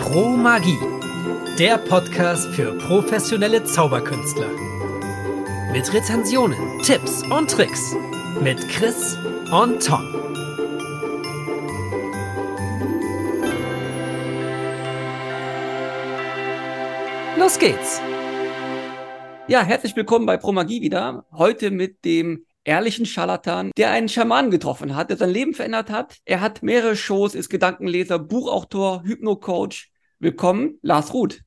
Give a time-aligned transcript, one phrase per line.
[0.00, 0.78] Pro Magie,
[1.58, 4.50] der Podcast für professionelle Zauberkünstler.
[5.72, 7.94] Mit Rezensionen, Tipps und Tricks
[8.40, 9.16] mit Chris
[9.52, 10.02] und Tom.
[17.38, 18.00] Los geht's!
[19.46, 21.26] Ja, herzlich willkommen bei Pro Magie wieder.
[21.32, 26.18] Heute mit dem ehrlichen Scharlatan, der einen Schamanen getroffen hat, der sein Leben verändert hat.
[26.24, 29.90] Er hat mehrere Shows, ist Gedankenleser, Buchautor, Hypnocoach.
[30.18, 31.40] Willkommen, Lars Ruth.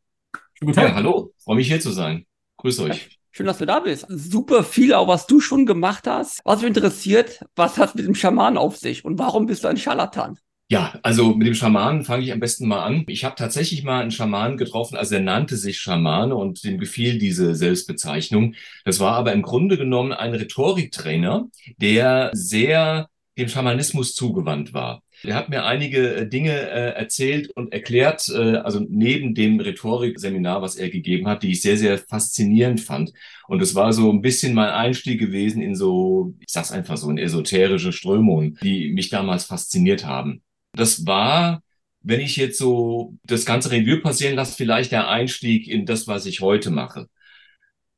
[0.60, 0.90] Guten Tag.
[0.90, 2.26] Ja, hallo, freue mich hier zu sein.
[2.58, 3.10] Grüß euch.
[3.32, 4.06] Schön, dass du da bist.
[4.08, 6.40] Super viel, auch was du schon gemacht hast.
[6.46, 9.78] Was mich interessiert, was hat mit dem Schamanen auf sich und warum bist du ein
[9.78, 10.40] Scharlatan?
[10.68, 13.04] Ja, also mit dem Schamanen fange ich am besten mal an.
[13.08, 17.20] Ich habe tatsächlich mal einen Schamanen getroffen, also er nannte sich Schamane und dem gefiel
[17.20, 18.56] diese Selbstbezeichnung.
[18.84, 21.48] Das war aber im Grunde genommen ein Rhetoriktrainer,
[21.78, 25.04] der sehr dem Schamanismus zugewandt war.
[25.24, 30.62] Er hat mir einige äh, Dinge äh, erzählt und erklärt, äh, also neben dem Rhetorikseminar,
[30.62, 33.14] was er gegeben hat, die ich sehr, sehr faszinierend fand.
[33.48, 37.10] Und es war so ein bisschen mein Einstieg gewesen in so, ich sag's einfach so,
[37.10, 40.42] in esoterische Strömungen, die mich damals fasziniert haben.
[40.76, 41.62] Das war,
[42.02, 46.26] wenn ich jetzt so das ganze Revue passieren lasse, vielleicht der Einstieg in das, was
[46.26, 47.08] ich heute mache.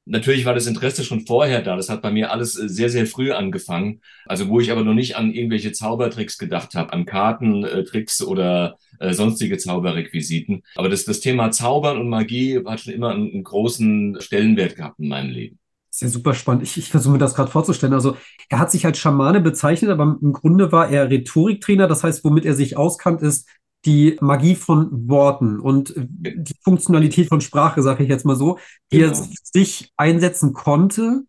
[0.09, 1.75] Natürlich war das Interesse schon vorher da.
[1.75, 4.01] Das hat bei mir alles äh, sehr, sehr früh angefangen.
[4.25, 9.13] Also wo ich aber noch nicht an irgendwelche Zaubertricks gedacht habe, an Kartentricks oder äh,
[9.13, 10.63] sonstige Zauberrequisiten.
[10.75, 15.09] Aber das, das Thema Zaubern und Magie hat schon immer einen großen Stellenwert gehabt in
[15.09, 15.59] meinem Leben.
[15.97, 16.61] Das ist ja super spannend.
[16.61, 17.95] Ich, ich versuche mir das gerade vorzustellen.
[17.95, 18.17] Also
[18.49, 21.87] er hat sich als Schamane bezeichnet, aber im Grunde war er Rhetoriktrainer.
[21.87, 23.49] Das heißt, womit er sich auskannt, ist
[23.83, 28.59] die Magie von Worten und die Funktionalität von Sprache, sage ich jetzt mal so,
[28.91, 29.09] die genau.
[29.09, 31.23] er sich einsetzen konnte,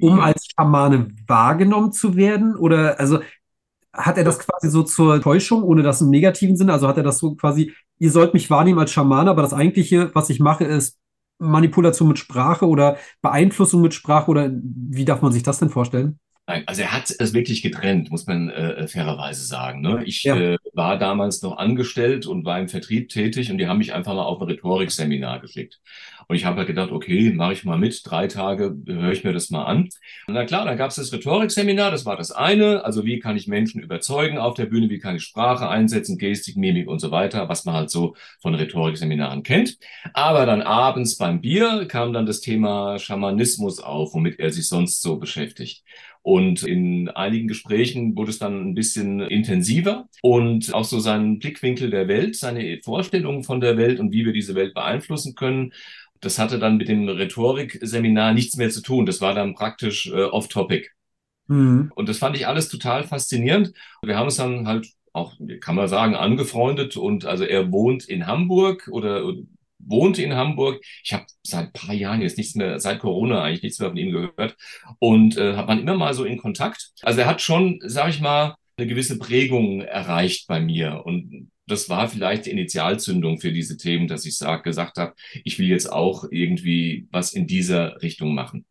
[0.00, 0.24] um ja.
[0.24, 2.56] als Schamane wahrgenommen zu werden?
[2.56, 3.18] Oder also
[3.92, 6.72] hat er das quasi so zur Täuschung, ohne das im negativen Sinne?
[6.72, 10.10] Also hat er das so quasi, ihr sollt mich wahrnehmen als Schamane, aber das eigentliche,
[10.14, 10.98] was ich mache, ist
[11.44, 16.18] Manipulation mit Sprache oder Beeinflussung mit Sprache oder wie darf man sich das denn vorstellen?
[16.46, 19.80] Nein, also er hat es wirklich getrennt, muss man äh, fairerweise sagen.
[19.80, 20.02] Ne?
[20.04, 20.36] Ich ja.
[20.36, 24.12] äh, war damals noch angestellt und war im Vertrieb tätig und die haben mich einfach
[24.14, 25.80] mal auf ein Rhetorikseminar geschickt.
[26.28, 29.32] Und ich habe halt gedacht, okay, mache ich mal mit, drei Tage höre ich mir
[29.32, 29.88] das mal an.
[30.26, 32.84] Na klar, dann gab es das Rhetorikseminar, das war das eine.
[32.84, 36.56] Also wie kann ich Menschen überzeugen auf der Bühne, wie kann ich Sprache einsetzen, Gestik,
[36.56, 39.78] Mimik und so weiter, was man halt so von Rhetorikseminaren kennt.
[40.12, 45.02] Aber dann abends beim Bier kam dann das Thema Schamanismus auf, womit er sich sonst
[45.02, 45.84] so beschäftigt.
[46.26, 51.90] Und in einigen Gesprächen wurde es dann ein bisschen intensiver und auch so seinen Blickwinkel
[51.90, 55.74] der Welt, seine Vorstellungen von der Welt und wie wir diese Welt beeinflussen können.
[56.24, 59.06] Das hatte dann mit dem Rhetorikseminar nichts mehr zu tun.
[59.06, 60.90] Das war dann praktisch äh, off-topic.
[61.46, 61.92] Mhm.
[61.94, 63.72] Und das fand ich alles total faszinierend.
[64.02, 68.26] Wir haben uns dann halt auch, kann man sagen, angefreundet und also er wohnt in
[68.26, 69.22] Hamburg oder
[69.78, 70.82] wohnte in Hamburg.
[71.04, 73.98] Ich habe seit ein paar Jahren jetzt nichts mehr, seit Corona eigentlich nichts mehr von
[73.98, 74.56] ihm gehört.
[74.98, 76.92] Und äh, hat man immer mal so in Kontakt.
[77.02, 81.02] Also er hat schon, sage ich mal, eine gewisse Prägung erreicht bei mir.
[81.04, 85.14] Und das war vielleicht die Initialzündung für diese Themen, dass ich sag, gesagt habe,
[85.44, 88.66] ich will jetzt auch irgendwie was in dieser Richtung machen.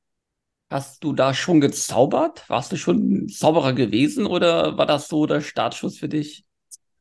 [0.70, 2.50] Hast du da schon gezaubert?
[2.50, 6.46] Warst du schon Zauberer gewesen oder war das so der Startschuss für dich?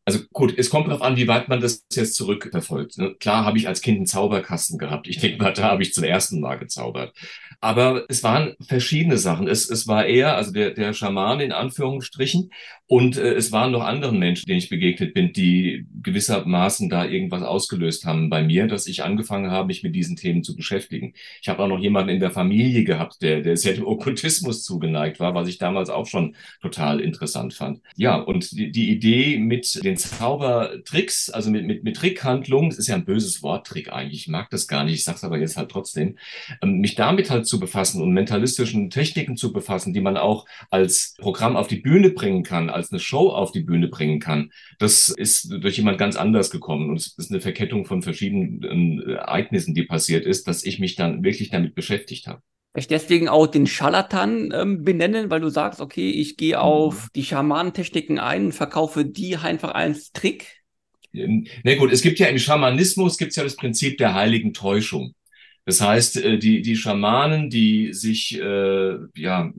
[0.05, 2.99] Also gut, es kommt darauf an, wie weit man das jetzt zurückverfolgt.
[2.99, 3.15] Ne?
[3.21, 5.07] Klar habe ich als Kind einen Zauberkasten gehabt.
[5.07, 7.17] Ich denke mal, da habe ich zum ersten Mal gezaubert.
[7.61, 9.47] Aber es waren verschiedene Sachen.
[9.47, 12.51] Es, es war eher, also der, der Schaman in Anführungsstrichen,
[12.93, 17.43] und äh, es waren noch andere Menschen, denen ich begegnet bin, die gewissermaßen da irgendwas
[17.43, 21.15] ausgelöst haben bei mir, dass ich angefangen habe, mich mit diesen Themen zu beschäftigen.
[21.41, 25.21] Ich habe auch noch jemanden in der Familie gehabt, der, der sehr dem Okkultismus zugeneigt
[25.21, 27.81] war, was ich damals auch schon total interessant fand.
[27.97, 32.89] Ja, und die, die Idee mit den Zaubertricks, also mit, mit, mit Trickhandlungen, das ist
[32.89, 35.57] ja ein böses Wort, Trick eigentlich, ich mag das gar nicht, ich sag's aber jetzt
[35.57, 36.19] halt trotzdem,
[36.63, 41.15] ähm, mich damit halt zu befassen und mentalistischen Techniken zu befassen, die man auch als
[41.19, 45.09] Programm auf die Bühne bringen kann, als eine Show auf die Bühne bringen kann, das
[45.09, 46.91] ist durch jemand ganz anders gekommen.
[46.91, 51.25] Und es ist eine Verkettung von verschiedenen Ereignissen, die passiert ist, dass ich mich dann
[51.25, 52.43] wirklich damit beschäftigt habe.
[52.73, 56.63] Vielleicht deswegen auch den Scharlatan ähm, benennen, weil du sagst, okay, ich gehe mhm.
[56.63, 60.63] auf die Schamanentechniken ein und verkaufe die einfach als Trick.
[61.13, 65.15] Na gut, es gibt ja im Schamanismus gibt es ja das Prinzip der heiligen Täuschung.
[65.65, 69.53] Das heißt, äh, die, die Schamanen, die sich, äh, ja,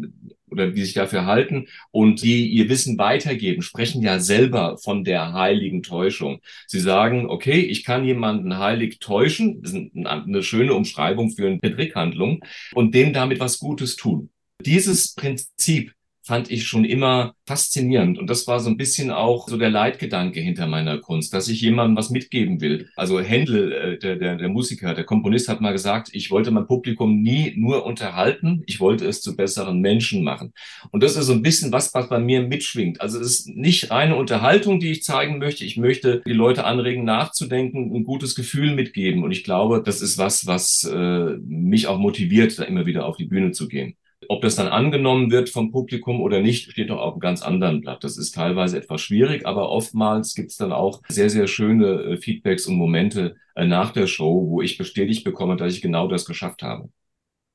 [0.49, 5.33] oder die sich dafür halten und die ihr Wissen weitergeben, sprechen ja selber von der
[5.33, 6.41] heiligen Täuschung.
[6.67, 11.59] Sie sagen, okay, ich kann jemanden heilig täuschen, das ist eine schöne Umschreibung für eine
[11.59, 14.29] Trickhandlung, und dem damit was Gutes tun.
[14.63, 15.93] Dieses Prinzip
[16.25, 18.17] fand ich schon immer faszinierend.
[18.17, 21.61] Und das war so ein bisschen auch so der Leitgedanke hinter meiner Kunst, dass ich
[21.61, 22.89] jemandem was mitgeben will.
[22.95, 26.65] Also Händel, äh, der, der, der Musiker, der Komponist hat mal gesagt, ich wollte mein
[26.65, 30.53] Publikum nie nur unterhalten, ich wollte es zu besseren Menschen machen.
[30.91, 33.01] Und das ist so ein bisschen was, was bei mir mitschwingt.
[33.01, 35.65] Also es ist nicht reine Unterhaltung, die ich zeigen möchte.
[35.65, 39.23] Ich möchte die Leute anregen, nachzudenken, ein gutes Gefühl mitgeben.
[39.23, 43.17] Und ich glaube, das ist was, was äh, mich auch motiviert, da immer wieder auf
[43.17, 43.97] die Bühne zu gehen.
[44.29, 47.81] Ob das dann angenommen wird vom Publikum oder nicht, steht doch auf einem ganz anderen
[47.81, 48.03] Blatt.
[48.03, 52.17] Das ist teilweise etwas schwierig, aber oftmals gibt es dann auch sehr, sehr schöne äh,
[52.17, 56.25] Feedbacks und Momente äh, nach der Show, wo ich bestätigt bekomme, dass ich genau das
[56.25, 56.89] geschafft habe.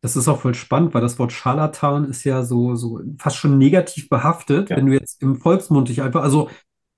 [0.01, 3.59] Das ist auch voll spannend, weil das Wort Scharlatan ist ja so, so fast schon
[3.59, 4.77] negativ behaftet, ja.
[4.77, 6.49] wenn du jetzt im Volksmund dich einfach, also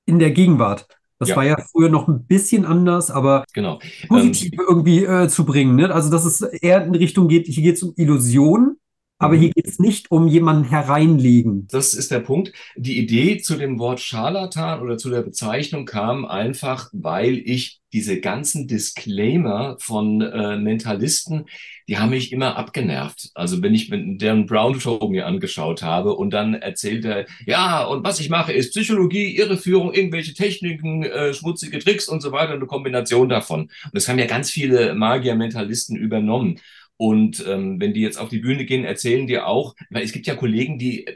[0.04, 0.86] in der Gegenwart.
[1.18, 1.36] Das ja.
[1.36, 3.78] war ja früher noch ein bisschen anders, aber genau.
[4.08, 5.76] positiv ähm, irgendwie äh, zu bringen.
[5.76, 5.94] Ne?
[5.94, 8.76] Also, dass es eher in Richtung geht, hier geht es um Illusion
[9.20, 11.68] aber hier geht es nicht um jemanden hereinlegen.
[11.70, 12.52] Das ist der Punkt.
[12.74, 18.20] Die Idee zu dem Wort Scharlatan oder zu der Bezeichnung kam einfach, weil ich diese
[18.20, 21.46] ganzen Disclaimer von äh, Mentalisten,
[21.88, 23.30] die haben mich immer abgenervt.
[23.34, 27.84] Also wenn ich mit deren Brown Show mir angeschaut habe und dann erzählt er, ja,
[27.84, 32.52] und was ich mache, ist Psychologie, Irreführung, irgendwelche Techniken, äh, schmutzige Tricks und so weiter,
[32.52, 33.62] eine Kombination davon.
[33.62, 36.60] Und das haben ja ganz viele Magier-Mentalisten übernommen.
[37.00, 40.26] Und ähm, wenn die jetzt auf die Bühne gehen, erzählen die auch, weil es gibt
[40.26, 41.06] ja Kollegen, die,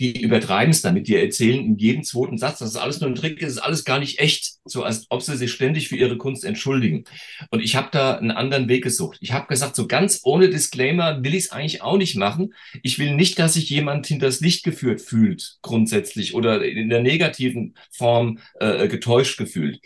[0.00, 3.14] die übertreiben es damit, die erzählen in jedem zweiten Satz, das ist alles nur ein
[3.14, 6.16] Trick, das ist alles gar nicht echt, so als ob sie sich ständig für ihre
[6.16, 7.04] Kunst entschuldigen.
[7.50, 9.18] Und ich habe da einen anderen Weg gesucht.
[9.20, 12.54] Ich habe gesagt, so ganz ohne Disclaimer will ich es eigentlich auch nicht machen.
[12.82, 17.74] Ich will nicht, dass sich jemand hinters Licht geführt fühlt, grundsätzlich, oder in der negativen
[17.90, 19.78] Form äh, getäuscht gefühlt.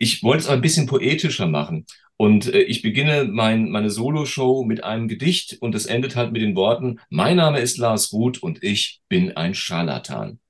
[0.00, 1.86] Ich wollte es aber ein bisschen poetischer machen.
[2.18, 6.42] Und äh, ich beginne mein, meine Solo-Show mit einem Gedicht und es endet halt mit
[6.42, 10.40] den Worten, mein Name ist Lars Ruth und ich bin ein Scharlatan.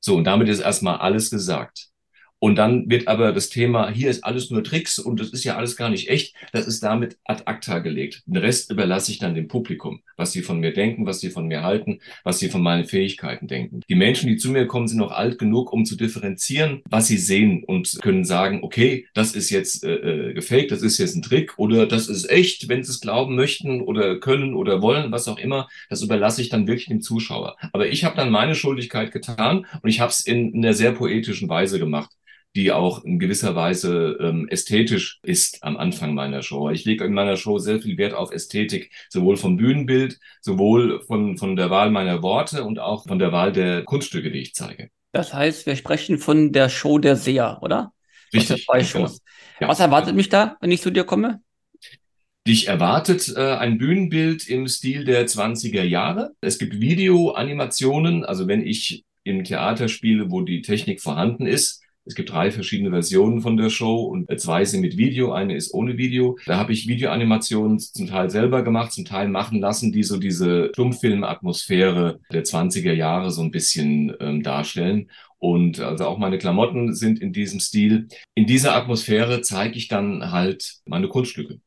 [0.00, 1.90] So, und damit ist erstmal alles gesagt.
[2.38, 5.56] Und dann wird aber das Thema, hier ist alles nur Tricks und das ist ja
[5.56, 8.22] alles gar nicht echt, das ist damit ad acta gelegt.
[8.26, 11.46] Den Rest überlasse ich dann dem Publikum, was sie von mir denken, was sie von
[11.46, 13.80] mir halten, was sie von meinen Fähigkeiten denken.
[13.88, 17.16] Die Menschen, die zu mir kommen, sind noch alt genug, um zu differenzieren, was sie
[17.16, 19.94] sehen und können sagen, okay, das ist jetzt äh,
[20.30, 23.34] äh gefaked, das ist jetzt ein Trick oder das ist echt, wenn sie es glauben
[23.34, 27.56] möchten oder können oder wollen, was auch immer, das überlasse ich dann wirklich dem Zuschauer.
[27.72, 30.92] Aber ich habe dann meine Schuldigkeit getan und ich habe es in, in einer sehr
[30.92, 32.10] poetischen Weise gemacht
[32.56, 36.70] die auch in gewisser Weise ähm, ästhetisch ist am Anfang meiner Show.
[36.70, 41.36] Ich lege in meiner Show sehr viel Wert auf Ästhetik, sowohl vom Bühnenbild, sowohl von,
[41.36, 44.88] von der Wahl meiner Worte und auch von der Wahl der Kunststücke, die ich zeige.
[45.12, 47.92] Das heißt, wir sprechen von der Show der Seher, oder?
[48.32, 48.64] Richtig.
[48.64, 49.20] Zwei Shows.
[49.20, 49.22] Genau.
[49.60, 49.68] Ja.
[49.68, 51.40] Was erwartet mich da, wenn ich zu dir komme?
[52.46, 56.32] Dich erwartet äh, ein Bühnenbild im Stil der 20er Jahre.
[56.40, 62.14] Es gibt Videoanimationen, also wenn ich im Theater spiele, wo die Technik vorhanden ist, es
[62.14, 65.98] gibt drei verschiedene Versionen von der Show und zwei sind mit Video, eine ist ohne
[65.98, 66.38] Video.
[66.46, 70.70] Da habe ich Videoanimationen zum Teil selber gemacht, zum Teil machen lassen, die so diese
[70.72, 75.10] Stummfilmatmosphäre der 20er Jahre so ein bisschen ähm, darstellen.
[75.38, 78.06] Und also auch meine Klamotten sind in diesem Stil.
[78.34, 81.60] In dieser Atmosphäre zeige ich dann halt meine Kunststücke.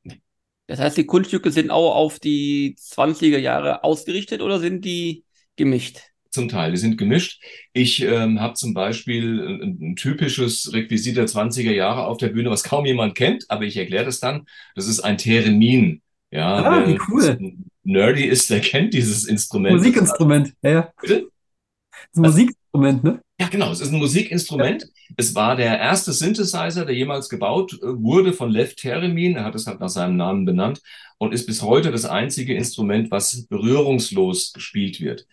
[0.68, 5.25] Das heißt, die Kunststücke sind auch auf die 20er Jahre ausgerichtet oder sind die
[5.57, 6.08] gemischt?
[6.31, 7.41] Zum Teil, die sind gemischt.
[7.73, 12.51] Ich ähm, habe zum Beispiel ein, ein, typisches Requisit der 20er Jahre auf der Bühne,
[12.51, 14.45] was kaum jemand kennt, aber ich erkläre das dann.
[14.75, 16.01] Das ist ein Theremin.
[16.31, 17.56] Ja, ah, wie cool.
[17.83, 19.77] Nerdy ist, der kennt dieses Instrument.
[19.77, 20.94] Musikinstrument, ja, ja.
[21.01, 21.30] Bitte?
[21.92, 23.21] Das ist ein Musikinstrument, ne?
[23.39, 23.71] Ja, genau.
[23.71, 24.83] Es ist ein Musikinstrument.
[24.83, 25.15] Ja.
[25.18, 29.37] Es war der erste Synthesizer, der jemals gebaut äh, wurde von Lev Theremin.
[29.37, 30.81] Er hat es halt nach seinem Namen benannt
[31.18, 35.25] und ist bis heute das einzige Instrument, was berührungslos gespielt wird.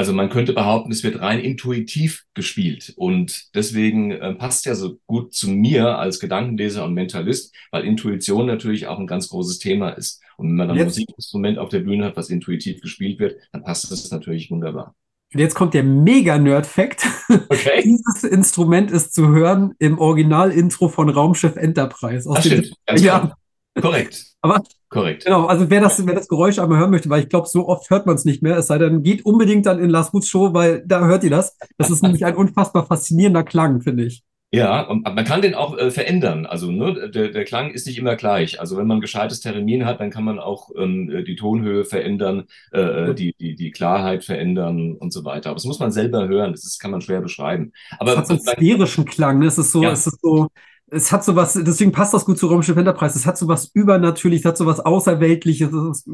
[0.00, 2.94] Also man könnte behaupten, es wird rein intuitiv gespielt.
[2.96, 8.46] Und deswegen äh, passt ja so gut zu mir als Gedankenleser und Mentalist, weil Intuition
[8.46, 10.22] natürlich auch ein ganz großes Thema ist.
[10.38, 13.62] Und wenn man dann ein Musikinstrument auf der Bühne hat, was intuitiv gespielt wird, dann
[13.62, 14.94] passt das natürlich wunderbar.
[15.34, 17.06] Und jetzt kommt der Mega-Nerd-Fact.
[17.50, 17.82] Okay.
[17.84, 22.26] Dieses Instrument ist zu hören im Original-Intro von Raumschiff Enterprise.
[22.26, 22.72] Aus Ach, stimmt.
[22.96, 23.34] Ja.
[23.74, 24.26] Korrekt.
[24.40, 25.24] Aber Korrekt.
[25.24, 27.88] Genau, also wer das, wer das Geräusch einmal hören möchte, weil ich glaube, so oft
[27.90, 30.52] hört man es nicht mehr, es sei denn, geht unbedingt dann in Lars Woods Show,
[30.52, 31.56] weil da hört ihr das.
[31.78, 34.24] Das ist nämlich ein unfassbar faszinierender Klang, finde ich.
[34.52, 36.44] Ja, und man kann den auch äh, verändern.
[36.44, 38.58] Also ne, der, der Klang ist nicht immer gleich.
[38.58, 42.46] Also wenn man ein gescheites Termin hat, dann kann man auch ähm, die Tonhöhe verändern,
[42.72, 45.50] äh, äh, die, die, die Klarheit verändern und so weiter.
[45.50, 46.50] Aber das muss man selber hören.
[46.50, 47.70] Das ist, kann man schwer beschreiben.
[48.00, 49.38] Aber es hat so einen sphärischen Klang.
[49.38, 49.46] Ne?
[49.46, 49.92] Es ist so, ja.
[49.92, 50.48] es ist so,
[50.90, 53.16] es hat sowas, deswegen passt das gut zu Raumschiff Enterprise.
[53.16, 55.70] Es hat sowas Übernatürliches, hat sowas Außerweltliches.
[55.70, 56.10] Das ist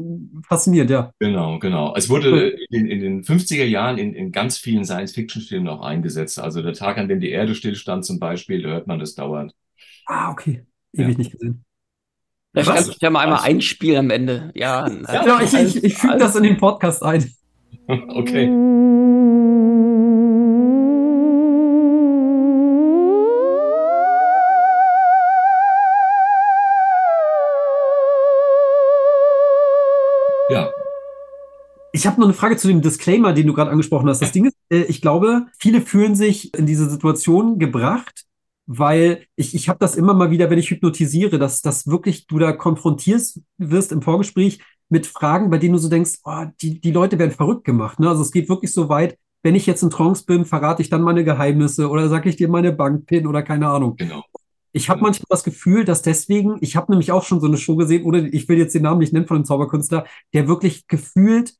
[0.47, 1.11] faszinierend, ja.
[1.19, 1.95] Genau, genau.
[1.95, 6.39] Es wurde in, in den 50er Jahren in, in ganz vielen Science-Fiction-Filmen auch eingesetzt.
[6.39, 9.53] Also der Tag, an dem die Erde stillstand zum Beispiel, da hört man das dauernd.
[10.05, 10.63] Ah, okay.
[10.93, 11.17] Ewig ja.
[11.17, 11.65] nicht gesehen.
[12.53, 14.51] Vielleicht kannst du ja mal einmal einspielen am Ende.
[14.55, 17.31] Ja, ja ich, ich, ich füge das in den Podcast ein.
[17.87, 18.47] okay.
[31.97, 34.21] Ich habe noch eine Frage zu dem Disclaimer, den du gerade angesprochen hast.
[34.21, 38.25] Das Ding ist, äh, ich glaube, viele fühlen sich in diese Situation gebracht,
[38.67, 42.37] weil ich, ich habe das immer mal wieder, wenn ich hypnotisiere, dass, dass wirklich du
[42.37, 46.91] da konfrontierst wirst im Vorgespräch mit Fragen, bei denen du so denkst, oh, die, die
[46.91, 47.99] Leute werden verrückt gemacht.
[47.99, 48.07] Ne?
[48.07, 51.01] Also es geht wirklich so weit, wenn ich jetzt in Trance bin, verrate ich dann
[51.01, 53.95] meine Geheimnisse oder sage ich dir meine Bankpin oder keine Ahnung.
[53.95, 54.23] Genau.
[54.71, 57.75] Ich habe manchmal das Gefühl, dass deswegen, ich habe nämlich auch schon so eine Show
[57.75, 61.55] gesehen, oder ich will jetzt den Namen nicht nennen von einem Zauberkünstler, der wirklich gefühlt,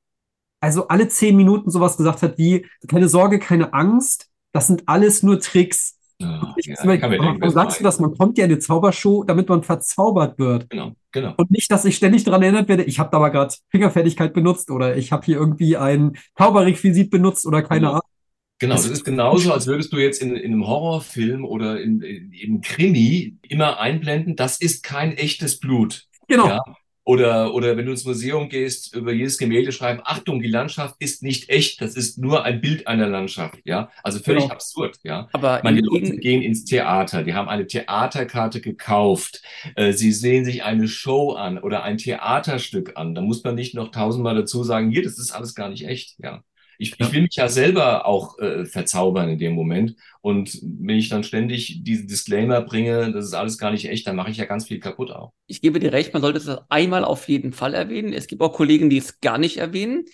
[0.59, 5.23] also alle zehn Minuten sowas gesagt hat wie, keine Sorge, keine Angst, das sind alles
[5.23, 5.95] nur Tricks.
[6.19, 7.99] Ja, ja, warum was sagst du das?
[7.99, 10.67] Man kommt ja in eine Zaubershow, damit man verzaubert wird.
[10.69, 11.35] Genau, genau.
[11.37, 14.71] Und nicht, dass ich ständig daran erinnert werde, ich habe da aber gerade Fingerfertigkeit benutzt
[14.71, 17.91] oder ich habe hier irgendwie ein Zauberrequisit benutzt oder keine Genau.
[17.91, 18.01] Ahnung.
[18.59, 22.01] Genau, Das- das ist genauso, als würdest du jetzt in, in einem Horrorfilm oder in,
[22.01, 26.05] in, im Krimi immer einblenden, das ist kein echtes Blut.
[26.27, 26.47] Genau.
[26.47, 26.63] Ja?
[27.07, 31.23] Oder, oder wenn du ins Museum gehst, über jedes Gemälde schreiben, Achtung, die Landschaft ist
[31.23, 33.59] nicht echt, das ist nur ein Bild einer Landschaft.
[33.63, 34.53] Ja, also völlig Genau.
[34.53, 34.97] absurd.
[35.05, 39.41] Ja, Aber ich meine, Leute gehen ins Theater, die haben eine Theaterkarte gekauft,
[39.77, 43.15] äh, sie sehen sich eine Show an oder ein Theaterstück an.
[43.15, 46.15] Da muss man nicht noch tausendmal dazu sagen, hier, das ist alles gar nicht echt.
[46.21, 46.43] Ja.
[46.77, 49.95] Ich, ich will mich ja selber auch äh, verzaubern in dem Moment.
[50.21, 54.15] Und wenn ich dann ständig diese Disclaimer bringe, das ist alles gar nicht echt, dann
[54.15, 55.31] mache ich ja ganz viel kaputt auch.
[55.47, 58.13] ich gebe dir recht, man sollte es einmal auf jeden Fall erwähnen.
[58.13, 60.05] Es gibt auch Kollegen, die es gar nicht erwähnen.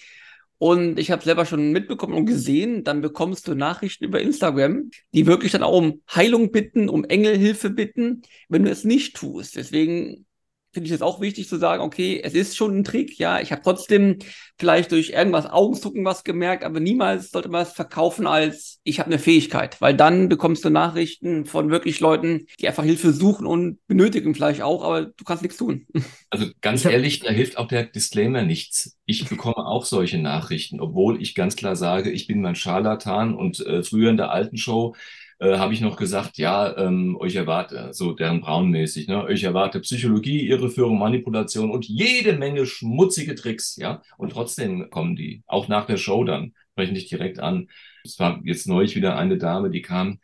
[0.57, 5.25] Und ich habe selber schon mitbekommen und gesehen, dann bekommst du Nachrichten über Instagram, die
[5.25, 9.57] wirklich dann auch um Heilung bitten, um Engelhilfe bitten, wenn du es nicht tust.
[9.57, 10.25] Deswegen
[10.73, 13.51] finde ich es auch wichtig zu sagen, okay, es ist schon ein Trick, ja, ich
[13.51, 14.17] habe trotzdem
[14.57, 19.07] vielleicht durch irgendwas Augenzucken was gemerkt, aber niemals sollte man es verkaufen als ich habe
[19.07, 23.77] eine Fähigkeit, weil dann bekommst du Nachrichten von wirklich Leuten, die einfach Hilfe suchen und
[23.87, 25.85] benötigen vielleicht auch, aber du kannst nichts tun.
[26.29, 28.97] Also ganz ehrlich, da hilft auch der Disclaimer nichts.
[29.05, 33.59] Ich bekomme auch solche Nachrichten, obwohl ich ganz klar sage, ich bin mein Scharlatan und
[33.59, 34.95] äh, früher in der alten Show
[35.39, 39.79] äh, habe ich noch gesagt, ja, ähm, euch erwarte, so deren Braunmäßig, ne, euch erwarte
[39.79, 44.01] Psychologie, Irreführung, Manipulation und jede Menge schmutzige Tricks, ja.
[44.17, 47.69] Und trotzdem kommen die, auch nach der Show dann, sprechen dich direkt an.
[48.03, 50.19] Es war jetzt neulich wieder eine Dame, die kam,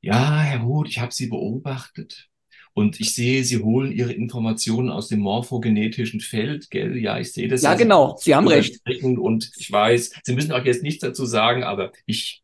[0.00, 2.30] ja, Herr Huth, ich habe Sie beobachtet.
[2.72, 6.96] Und ich sehe, Sie holen Ihre Informationen aus dem morphogenetischen Feld, gell?
[6.96, 7.62] Ja, ich sehe das.
[7.62, 8.80] Ja, genau, Sie haben recht.
[9.02, 12.39] Und ich weiß, Sie müssen auch jetzt nichts dazu sagen, aber ich,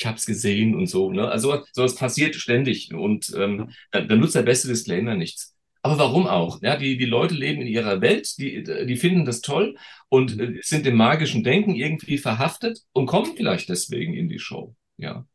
[0.00, 1.12] ich habe es gesehen und so.
[1.12, 1.28] Ne?
[1.28, 5.54] Also sowas passiert ständig und ähm, dann, dann nutzt der beste Disclaimer nichts.
[5.82, 6.60] Aber warum auch?
[6.62, 9.76] Ja, die, die Leute leben in ihrer Welt, die, die finden das toll
[10.08, 14.74] und äh, sind dem magischen Denken irgendwie verhaftet und kommen vielleicht deswegen in die Show.
[14.96, 15.26] Ja.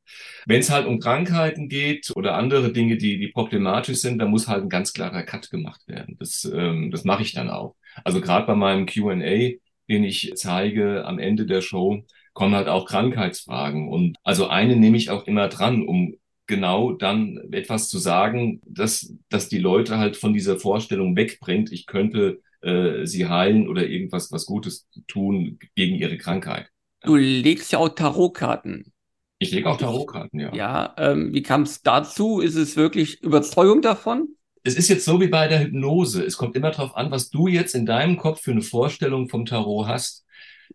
[0.46, 4.48] Wenn es halt um Krankheiten geht oder andere Dinge, die, die problematisch sind, dann muss
[4.48, 6.16] halt ein ganz klarer Cut gemacht werden.
[6.20, 7.76] Das, ähm, das mache ich dann auch.
[8.04, 9.58] Also gerade bei meinem Q&A,
[9.90, 12.04] den ich zeige am Ende der Show,
[12.36, 13.90] kommen halt auch Krankheitsfragen.
[13.90, 16.16] Und also eine nehme ich auch immer dran, um
[16.46, 21.88] genau dann etwas zu sagen, dass, dass die Leute halt von dieser Vorstellung wegbringt, ich
[21.88, 26.70] könnte äh, sie heilen oder irgendwas was Gutes tun gegen ihre Krankheit.
[27.02, 28.92] Du legst ja auch Tarotkarten.
[29.40, 30.54] Ich lege auch Tarotkarten, ja.
[30.54, 32.40] Ja, ähm, wie kam es dazu?
[32.42, 34.30] Ist es wirklich Überzeugung davon?
[34.64, 36.24] Es ist jetzt so wie bei der Hypnose.
[36.24, 39.46] Es kommt immer darauf an, was du jetzt in deinem Kopf für eine Vorstellung vom
[39.46, 40.25] Tarot hast.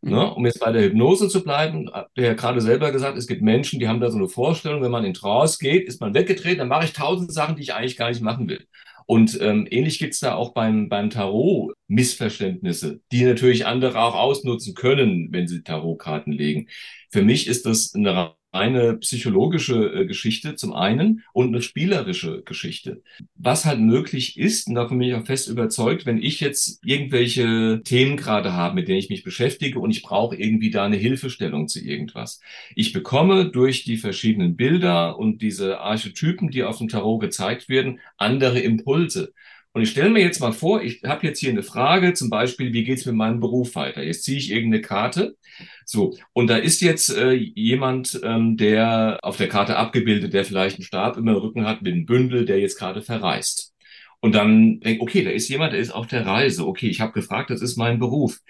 [0.02, 0.11] Mhm.
[0.11, 0.35] Ne?
[0.35, 3.80] Um jetzt bei der Hypnose zu bleiben, der ja gerade selber gesagt, es gibt Menschen,
[3.80, 6.68] die haben da so eine Vorstellung, wenn man in Trance geht, ist man weggedreht, dann
[6.68, 8.66] mache ich tausend Sachen, die ich eigentlich gar nicht machen will.
[9.06, 14.75] Und ähm, ähnlich gibt's da auch beim, beim Tarot Missverständnisse, die natürlich andere auch ausnutzen
[14.75, 16.68] können, wenn sie Tarotkarten legen.
[17.11, 23.02] Für mich ist das eine reine psychologische äh, Geschichte zum einen und eine spielerische Geschichte.
[23.37, 27.83] Was halt möglich ist, und davon bin ich auch fest überzeugt, wenn ich jetzt irgendwelche
[27.85, 31.69] Themen gerade habe, mit denen ich mich beschäftige und ich brauche irgendwie da eine Hilfestellung
[31.69, 32.40] zu irgendwas.
[32.75, 38.00] Ich bekomme durch die verschiedenen Bilder und diese Archetypen, die auf dem Tarot gezeigt werden,
[38.16, 39.33] andere Impulse.
[39.72, 42.72] Und ich stelle mir jetzt mal vor, ich habe jetzt hier eine Frage, zum Beispiel,
[42.72, 44.02] wie geht's mit meinem Beruf weiter?
[44.02, 45.36] Jetzt ziehe ich irgendeine Karte.
[45.84, 50.76] So, und da ist jetzt äh, jemand, ähm, der auf der Karte abgebildet, der vielleicht
[50.76, 53.72] einen Stab im Rücken hat mit einem Bündel, der jetzt gerade verreist.
[54.20, 56.66] Und dann denkt, okay, da ist jemand, der ist auf der Reise.
[56.66, 58.40] Okay, ich habe gefragt, das ist mein Beruf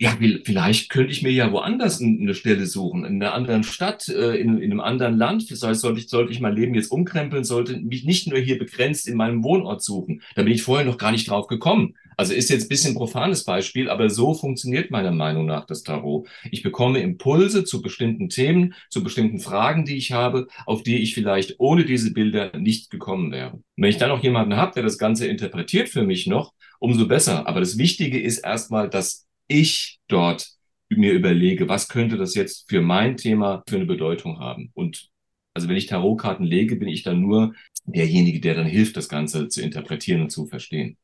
[0.00, 4.36] ja, vielleicht könnte ich mir ja woanders eine Stelle suchen, in einer anderen Stadt, äh,
[4.36, 5.50] in, in einem anderen Land.
[5.50, 8.60] Das heißt, sollte ich, sollte ich mein Leben jetzt umkrempeln, sollte mich nicht nur hier
[8.60, 10.22] begrenzt in meinem Wohnort suchen.
[10.36, 11.96] Da bin ich vorher noch gar nicht drauf gekommen.
[12.16, 16.28] Also ist jetzt ein bisschen profanes Beispiel, aber so funktioniert meiner Meinung nach das Tarot.
[16.52, 21.14] Ich bekomme Impulse zu bestimmten Themen, zu bestimmten Fragen, die ich habe, auf die ich
[21.14, 23.52] vielleicht ohne diese Bilder nicht gekommen wäre.
[23.52, 27.08] Und wenn ich dann noch jemanden habe, der das Ganze interpretiert für mich noch, umso
[27.08, 27.48] besser.
[27.48, 30.48] Aber das Wichtige ist erstmal, dass ich dort
[30.90, 34.70] mir überlege, was könnte das jetzt für mein Thema für eine Bedeutung haben.
[34.74, 35.08] Und
[35.54, 39.48] also wenn ich Tarotkarten lege, bin ich dann nur derjenige, der dann hilft, das Ganze
[39.48, 40.96] zu interpretieren und zu verstehen.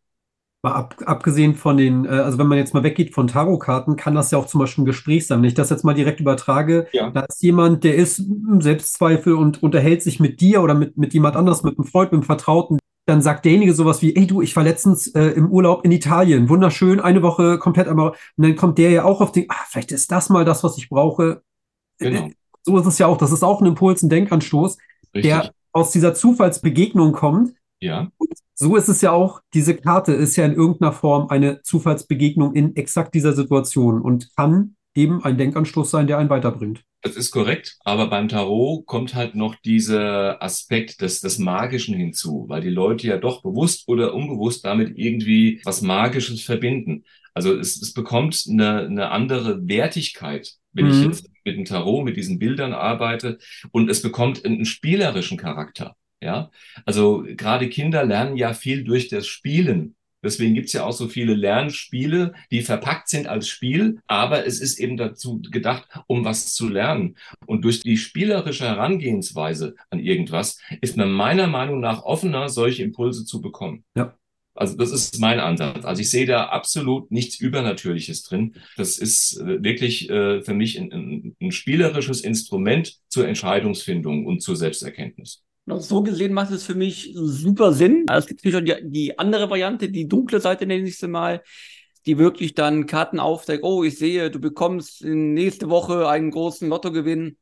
[0.62, 4.30] Ab, abgesehen von den, äh, also wenn man jetzt mal weggeht von Tarotkarten, kann das
[4.30, 5.42] ja auch zum Beispiel ein Gespräch sein.
[5.42, 7.10] Wenn ich das jetzt mal direkt übertrage, ja.
[7.10, 11.12] da ist jemand, der ist im Selbstzweifel und unterhält sich mit dir oder mit, mit
[11.12, 14.40] jemand anders, mit einem Freund, mit einem Vertrauten, dann sagt derjenige sowas wie, ey du,
[14.40, 18.10] ich war letztens äh, im Urlaub in Italien, wunderschön, eine Woche komplett einmal.
[18.10, 20.78] Und dann kommt der ja auch auf den, ah, vielleicht ist das mal das, was
[20.78, 21.42] ich brauche.
[21.98, 22.30] Äh, genau.
[22.62, 23.18] so ist es ja auch.
[23.18, 24.78] Das ist auch ein Impuls, ein Denkanstoß,
[25.14, 25.22] Richtig.
[25.22, 27.54] der aus dieser Zufallsbegegnung kommt.
[27.80, 28.08] Ja.
[28.16, 32.54] Und so ist es ja auch, diese Karte ist ja in irgendeiner Form eine Zufallsbegegnung
[32.54, 36.84] in exakt dieser Situation und kann eben ein Denkanstoß sein, der einen weiterbringt.
[37.04, 42.46] Das ist korrekt, aber beim Tarot kommt halt noch dieser Aspekt des, des Magischen hinzu,
[42.48, 47.04] weil die Leute ja doch bewusst oder unbewusst damit irgendwie was Magisches verbinden.
[47.34, 50.92] Also es, es bekommt eine, eine andere Wertigkeit, wenn mhm.
[50.92, 53.36] ich jetzt mit dem Tarot, mit diesen Bildern arbeite
[53.70, 55.96] und es bekommt einen spielerischen Charakter.
[56.22, 56.50] Ja,
[56.86, 61.34] also gerade Kinder lernen ja viel durch das Spielen Deswegen gibt's ja auch so viele
[61.34, 66.68] Lernspiele, die verpackt sind als Spiel, aber es ist eben dazu gedacht, um was zu
[66.68, 67.16] lernen.
[67.46, 73.24] Und durch die spielerische Herangehensweise an irgendwas ist man meiner Meinung nach offener, solche Impulse
[73.24, 73.84] zu bekommen.
[73.94, 74.16] Ja.
[74.56, 75.84] Also das ist mein Ansatz.
[75.84, 78.54] Also ich sehe da absolut nichts Übernatürliches drin.
[78.76, 84.40] Das ist äh, wirklich äh, für mich ein, ein, ein spielerisches Instrument zur Entscheidungsfindung und
[84.40, 85.43] zur Selbsterkenntnis.
[85.66, 88.04] So gesehen macht es für mich super Sinn.
[88.12, 91.42] Es gibt natürlich die, die andere Variante, die dunkle Seite nenne ich sie mal,
[92.04, 97.38] die wirklich dann Karten aufzeigt, oh, ich sehe, du bekommst nächste Woche einen großen Lottogewinn.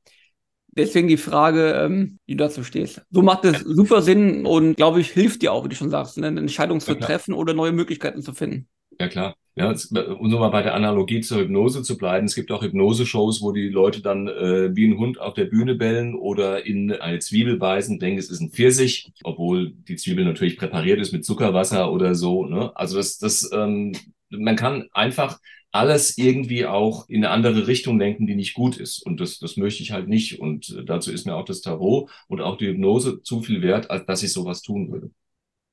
[0.68, 3.02] Deswegen die Frage, ähm, wie du dazu stehst.
[3.10, 6.16] So macht es super Sinn und glaube ich, hilft dir auch, wie du schon sagst,
[6.16, 8.68] ne, eine Entscheidung zu treffen oder neue Möglichkeiten zu finden.
[9.00, 9.36] Ja, klar.
[9.54, 13.42] Ja, um so mal bei der Analogie zur Hypnose zu bleiben, es gibt auch Hypnose-Shows,
[13.42, 17.18] wo die Leute dann äh, wie ein Hund auf der Bühne bellen oder in eine
[17.18, 21.92] Zwiebel beißen, denken, es ist ein Pfirsich, obwohl die Zwiebel natürlich präpariert ist mit Zuckerwasser
[21.92, 22.46] oder so.
[22.46, 22.74] Ne?
[22.74, 23.92] Also das, das, ähm,
[24.30, 25.38] man kann einfach
[25.70, 29.04] alles irgendwie auch in eine andere Richtung lenken, die nicht gut ist.
[29.04, 30.40] Und das, das möchte ich halt nicht.
[30.40, 34.06] Und dazu ist mir auch das Tarot und auch die Hypnose zu viel wert, als
[34.06, 35.10] dass ich sowas tun würde.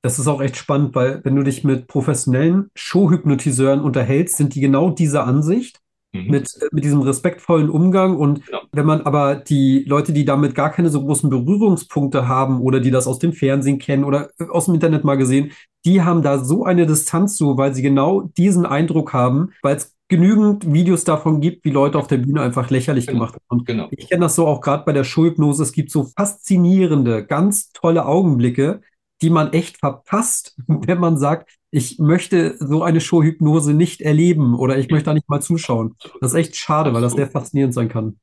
[0.01, 4.61] Das ist auch echt spannend, weil wenn du dich mit professionellen Showhypnotiseuren unterhältst, sind die
[4.61, 5.79] genau dieser Ansicht.
[6.11, 6.31] Mhm.
[6.31, 8.17] Mit, äh, mit diesem respektvollen Umgang.
[8.17, 8.61] Und ja.
[8.71, 12.89] wenn man aber die Leute, die damit gar keine so großen Berührungspunkte haben oder die
[12.89, 15.51] das aus dem Fernsehen kennen oder äh, aus dem Internet mal gesehen,
[15.85, 19.95] die haben da so eine Distanz zu, weil sie genau diesen Eindruck haben, weil es
[20.07, 23.19] genügend Videos davon gibt, wie Leute auf der Bühne einfach lächerlich genau.
[23.19, 23.59] gemacht haben.
[23.59, 23.87] Und genau.
[23.91, 25.61] ich kenne das so auch gerade bei der Showhypnose.
[25.61, 28.81] Es gibt so faszinierende, ganz tolle Augenblicke,
[29.21, 34.77] die man echt verpasst, wenn man sagt, ich möchte so eine Showhypnose nicht erleben oder
[34.77, 35.95] ich möchte da nicht mal zuschauen.
[36.19, 38.19] Das ist echt schade, weil das sehr faszinierend sein kann.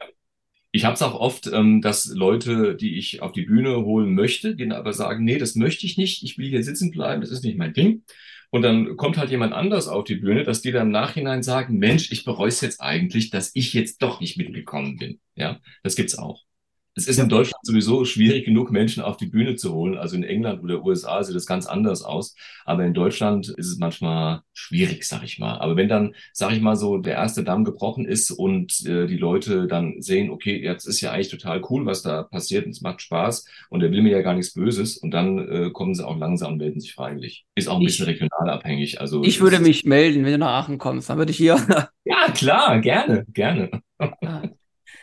[0.73, 4.57] Ich habe es auch oft, ähm, dass Leute, die ich auf die Bühne holen möchte,
[4.57, 7.45] denen aber sagen, nee, das möchte ich nicht, ich will hier sitzen bleiben, das ist
[7.45, 8.03] nicht mein Ding.
[8.51, 11.79] Und dann kommt halt jemand anders auf die Bühne, dass die dann im Nachhinein sagen,
[11.79, 15.21] Mensch, ich bereue es jetzt eigentlich, dass ich jetzt doch nicht mitgekommen bin.
[15.35, 16.46] Ja, das gibt's auch.
[16.99, 19.99] Es ist in Deutschland sowieso schwierig genug, Menschen auf die Bühne zu holen.
[19.99, 22.35] Also in England oder USA sieht das ganz anders aus.
[22.65, 25.59] Aber in Deutschland ist es manchmal schwierig, sag ich mal.
[25.59, 29.19] Aber wenn dann, sag ich mal so, der erste Damm gebrochen ist und äh, die
[29.19, 32.81] Leute dann sehen, okay, jetzt ist ja eigentlich total cool, was da passiert und es
[32.81, 36.07] macht Spaß und er will mir ja gar nichts Böses und dann äh, kommen sie
[36.07, 37.45] auch langsam und melden sich freiwillig.
[37.57, 39.03] Ist auch ein bisschen regional abhängig.
[39.03, 41.11] Also ich würde mich melden, wenn du nach Aachen kommst.
[41.11, 41.57] Dann würde ich hier.
[42.05, 43.71] ja, klar, gerne, gerne.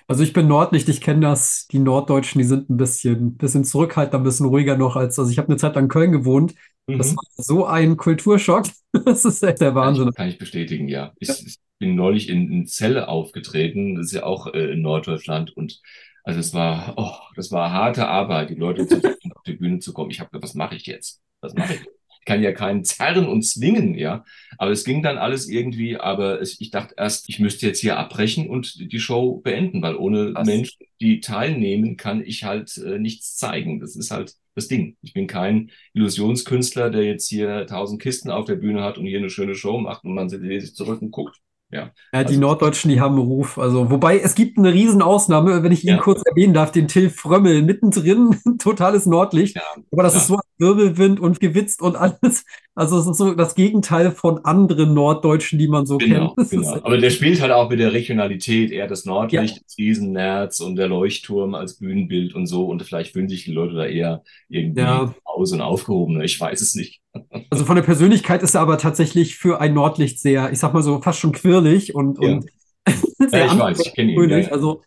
[0.08, 1.68] Also ich bin Nordlicht, ich kenne das.
[1.72, 5.18] Die Norddeutschen, die sind ein bisschen, bisschen zurückhaltender, ein bisschen ruhiger noch als.
[5.18, 6.56] Also ich habe eine Zeit lang in Köln gewohnt.
[6.88, 6.98] Mhm.
[6.98, 8.66] Das war so ein Kulturschock.
[9.06, 10.12] Das ist echt der Wahnsinn.
[10.14, 11.14] Kann ich, bestätigen, ja.
[11.18, 11.34] Ich, ja.
[11.34, 13.96] ich bin neulich in, in Celle aufgetreten.
[13.96, 15.82] Das ist ja auch äh, in Norddeutschland und
[16.24, 18.98] also es war, oh, das war harte Arbeit, die Leute zu
[19.36, 20.12] auf die Bühne zu kommen.
[20.12, 21.22] Ich habe gedacht, was mache ich jetzt?
[21.42, 21.82] Was mache ich?
[21.82, 21.88] Ich
[22.26, 24.24] kann ja keinen zerren und zwingen, ja.
[24.58, 27.98] Aber es ging dann alles irgendwie, aber es, ich dachte erst, ich müsste jetzt hier
[27.98, 30.48] abbrechen und die Show beenden, weil ohne Was?
[30.48, 33.80] Menschen, die teilnehmen, kann ich halt äh, nichts zeigen.
[33.80, 34.98] Das ist halt das Ding.
[35.02, 39.18] Ich bin kein Illusionskünstler, der jetzt hier tausend Kisten auf der Bühne hat und hier
[39.20, 41.40] eine schöne Show macht und man sich zurück und guckt.
[41.74, 41.90] Ja.
[42.14, 43.58] Ja, die Also- Norddeutschen, die haben einen Ruf.
[43.58, 45.98] Also, wobei es gibt eine Riesenausnahme, wenn ich ihn Ja.
[45.98, 49.56] kurz erwähnen darf, den Till Frömmel, mittendrin, totales Nordlicht.
[49.56, 52.46] Ja, Aber das ist so ein Wirbelwind und gewitzt und alles.
[52.76, 56.50] Also es ist so das Gegenteil von anderen Norddeutschen, die man so Genau, kennt.
[56.50, 56.74] Genau.
[56.82, 60.88] Aber der spielt halt auch mit der Regionalität, eher das Nordlicht, das Riesennerz und der
[60.88, 62.66] Leuchtturm als Bühnenbild und so.
[62.66, 65.14] Und vielleicht fühlen sich die Leute da eher irgendwie Ja.
[65.24, 66.24] aus und aufgehobener.
[66.24, 67.02] Ich weiß es nicht.
[67.52, 70.82] also von der Persönlichkeit ist er aber tatsächlich für ein Nordlicht sehr, ich sag mal
[70.82, 72.34] so, fast schon quirlig und, Ja.
[72.34, 72.46] und
[73.30, 74.48] sehr ich weiß, ich kenn ihn, ja, ja.
[74.52, 74.82] Also,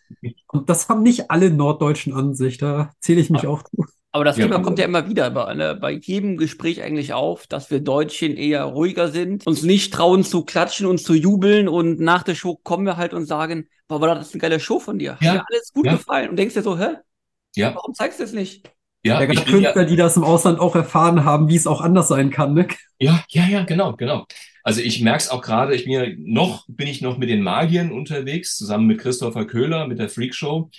[0.49, 2.59] und das haben nicht alle Norddeutschen an sich.
[2.59, 3.85] Da zähle ich mich auch zu.
[4.17, 7.47] Aber das Ja, Thema kommt ja immer wieder bei, ne, bei jedem Gespräch eigentlich auf,
[7.47, 12.01] dass wir Deutschen eher ruhiger sind, uns nicht trauen zu klatschen, uns zu jubeln und
[12.01, 14.99] nach der Show kommen wir halt und sagen, boah, war das eine geile Show von
[14.99, 15.21] dir.
[15.21, 15.91] Hat Ja, dir alles gut ja.
[15.91, 16.31] gefallen.
[16.31, 16.97] Und denkst dir so, hä?
[17.55, 18.71] Ja, Warum zeigst du es nicht?
[19.03, 21.57] ja, Da ich gab bin ja, Künstler, die das im Ausland auch erfahren haben, wie
[21.57, 22.55] es auch anders sein kann.
[22.55, 22.69] Ne?
[22.99, 24.27] ja, ja, ja, genau, genau.
[24.63, 27.43] Also ich merke es auch gerade, ich bin ja noch, bin ich noch mit den
[27.43, 30.71] Magiern unterwegs, zusammen mit Christopher Köhler, mit der Freakshow.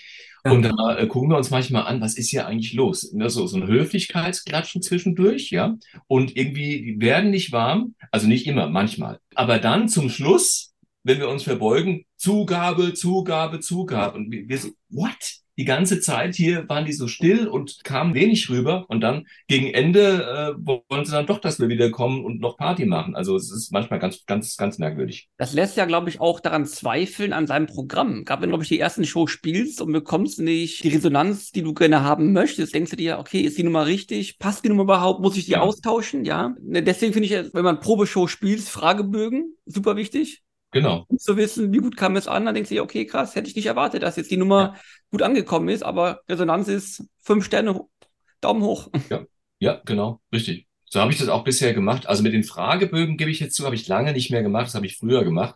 [0.48, 0.54] Ja.
[0.54, 3.12] Und da äh, gucken wir uns manchmal an, was ist hier eigentlich los?
[3.14, 5.78] Ne, So, so ein Höflichkeitsklatschen zwischendurch, ja.
[6.08, 9.20] Und irgendwie, die werden nicht warm, also nicht immer, manchmal.
[9.36, 14.18] Aber dann zum Schluss, wenn wir uns verbeugen, Zugabe, Zugabe, Zugabe.
[14.18, 15.42] Und wir, wir so, what?
[15.58, 18.86] Die ganze Zeit hier waren die so still und kamen wenig rüber.
[18.90, 22.58] Und dann gegen Ende äh, wollen sie dann doch, dass wir wieder kommen und noch
[22.58, 23.16] Party machen.
[23.16, 25.30] Also es ist manchmal ganz, ganz, ganz merkwürdig.
[25.38, 28.24] Das lässt ja, glaube ich, auch daran zweifeln an seinem Programm.
[28.24, 31.74] Gerade wenn glaube ich, die ersten Show spielst und bekommst nicht die Resonanz, die du
[31.74, 34.38] gerne haben möchtest, denkst du dir, okay, ist die Nummer richtig?
[34.40, 35.22] Passt die Nummer überhaupt?
[35.22, 35.62] Muss ich die Ja.
[35.62, 36.24] austauschen?
[36.24, 36.56] Ja.
[36.62, 40.44] Ne, Deswegen finde ich, wenn man Probeshow spielt, Fragebögen, super wichtig.
[40.72, 41.06] Genau.
[41.08, 43.50] Um zu wissen, wie gut kam es an, dann denkst du dir, okay, krass, hätte
[43.50, 44.76] ich nicht erwartet, dass jetzt die Nummer
[45.12, 47.82] gut angekommen ist, aber Resonanz ist fünf Sterne,
[48.42, 48.90] Daumen hoch.
[49.60, 50.68] Ja, genau, richtig.
[50.86, 52.06] So habe ich das auch bisher gemacht.
[52.06, 54.68] Also mit den Fragebögen gebe ich jetzt zu, habe ich lange nicht mehr gemacht.
[54.68, 55.56] Das habe ich früher gemacht.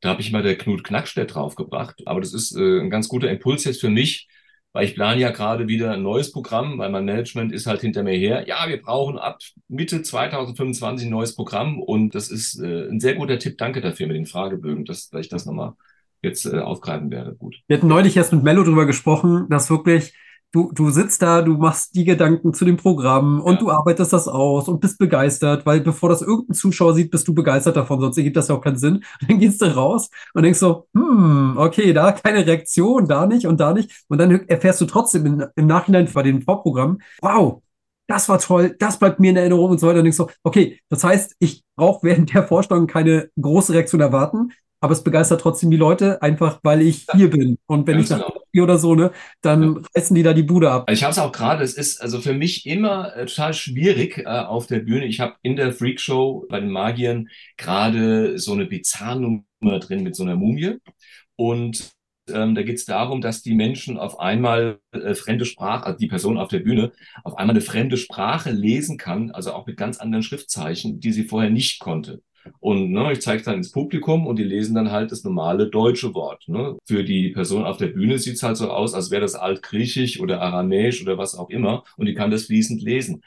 [0.00, 2.02] Da habe ich mal der Knut Knackstedt draufgebracht.
[2.04, 4.28] Aber das ist äh, ein ganz guter Impuls jetzt für mich,
[4.72, 8.02] weil ich plane ja gerade wieder ein neues Programm, weil mein Management ist halt hinter
[8.02, 8.46] mir her.
[8.48, 13.14] Ja, wir brauchen ab Mitte 2025 ein neues Programm und das ist äh, ein sehr
[13.14, 13.58] guter Tipp.
[13.58, 15.74] Danke dafür mit den Fragebögen, dass, dass ich das nochmal
[16.22, 17.34] jetzt äh, aufgreifen werde.
[17.34, 17.56] Gut.
[17.66, 20.14] Wir hatten neulich erst mit Mello drüber gesprochen, dass wirklich,
[20.52, 23.60] du, du sitzt da, du machst die Gedanken zu dem Programm und Ja.
[23.60, 27.34] du arbeitest das aus und bist begeistert, weil bevor das irgendein Zuschauer sieht, bist du
[27.34, 28.96] begeistert davon, sonst ergibt das ja auch keinen Sinn.
[28.96, 33.46] Und dann gehst du raus und denkst so, hm, okay, da keine Reaktion, da nicht
[33.46, 34.04] und da nicht.
[34.08, 37.62] Und dann erfährst du trotzdem im, im Nachhinein bei dem Vorprogramm, wow,
[38.06, 39.98] das war toll, das bleibt mir in Erinnerung und so weiter.
[39.98, 44.52] Und denkst so, okay, das heißt, ich brauche während der Vorstellung keine große Reaktion erwarten,
[44.80, 47.58] aber es begeistert trotzdem die Leute, einfach weil ich hier bin.
[47.66, 48.41] Und wenn Ganz ich nach genau.
[48.60, 50.90] Oder so, ne, dann reißen die da die Bude ab.
[50.90, 54.24] Ich habe es auch gerade, es ist also für mich immer äh, total schwierig äh,
[54.26, 55.06] auf der Bühne.
[55.06, 60.22] Ich habe in der Freakshow bei den Magiern gerade so eine Bizarrenummer drin mit so
[60.22, 60.76] einer Mumie.
[61.36, 61.92] Und
[62.30, 66.08] ähm, da geht es darum, dass die Menschen auf einmal äh, fremde Sprache, also die
[66.08, 66.92] Person auf der Bühne,
[67.24, 71.24] auf einmal eine fremde Sprache lesen kann, also auch mit ganz anderen Schriftzeichen, die sie
[71.24, 72.22] vorher nicht konnte.
[72.60, 76.14] Und ne, ich zeige dann ins Publikum und die lesen dann halt das normale deutsche
[76.14, 76.48] Wort.
[76.48, 76.76] Ne?
[76.86, 80.40] Für die Person auf der Bühne sieht's halt so aus, als wäre das altgriechisch oder
[80.40, 83.22] aramäisch oder was auch immer und die kann das fließend lesen.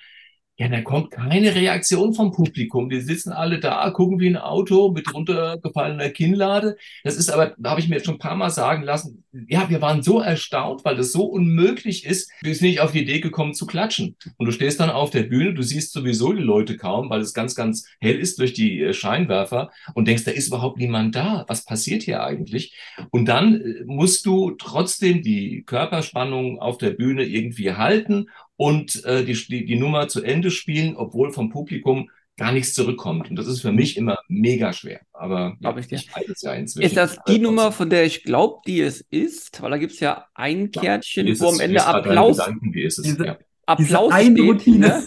[0.58, 2.90] Ja, da kommt keine Reaktion vom Publikum.
[2.90, 6.78] Die sitzen alle da, gucken wie ein Auto mit runtergefallener Kinnlade.
[7.04, 9.70] Das ist aber, da habe ich mir jetzt schon ein paar Mal sagen lassen, ja,
[9.70, 12.32] wir waren so erstaunt, weil das so unmöglich ist.
[12.42, 14.16] Wir sind nicht auf die Idee gekommen zu klatschen.
[14.38, 17.34] Und du stehst dann auf der Bühne, du siehst sowieso die Leute kaum, weil es
[17.34, 21.44] ganz, ganz hell ist durch die äh, Scheinwerfer und denkst, da ist überhaupt niemand da.
[21.50, 22.78] Was passiert hier eigentlich?
[23.12, 29.24] Und dann äh, musst du trotzdem die Körperspannung auf der Bühne irgendwie halten und äh,
[29.26, 33.30] die, die, die Nummer zu Ende spielen, obwohl vom Publikum gar nichts zurückkommt.
[33.30, 35.00] Und das ist für mich immer mega schwer.
[35.14, 36.86] Aber ja, Glaub ich ich weiß es ja inzwischen.
[36.86, 39.62] Ist das die Nummer, von der ich glaube, die es ist?
[39.62, 42.74] Weil da gibt es ja ein Ja, Kärtchen, Ist wo es- am Ende Applaus, Gedanken,
[42.74, 43.04] wie ist es?
[43.06, 43.38] Diese- ja.
[43.78, 44.50] Diese Applaus eine steht.
[44.50, 44.78] Routine.
[44.80, 45.04] Ne?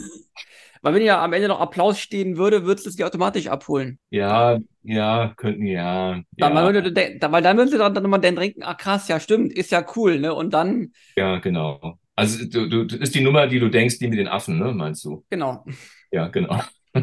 [0.80, 3.98] Weil wenn ja am Ende noch Applaus stehen würde, würdest du es dir automatisch abholen.
[4.10, 6.94] ja, ja, könnten, ja, Dann, ja, würde,
[7.30, 10.18] weil dann würdest du dann, dann dann denken, ah krass, ja stimmt, ist ja cool,
[10.18, 10.32] ne?
[10.34, 11.98] Und dann, ja, genau.
[12.18, 15.04] Also du, du, ist die Nummer, die du denkst, die mit den Affen, ne, meinst
[15.04, 15.24] du?
[15.30, 15.64] genau.
[16.10, 16.60] Ja, genau.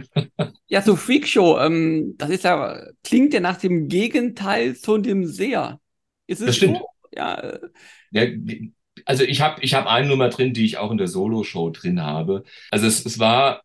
[0.67, 5.79] Ja, so Freakshow, ähm, das ist ja, klingt ja nach dem Gegenteil zu dem Seher.
[6.27, 6.79] Ist es Das stimmt.
[6.79, 6.87] so?
[7.15, 7.59] Ja, äh,
[8.11, 8.25] Ja,
[9.05, 12.01] also ich habe ich hab eine Nummer drin, die ich auch in der Solo-Show drin
[12.01, 12.43] habe.
[12.71, 13.61] Also es, es war,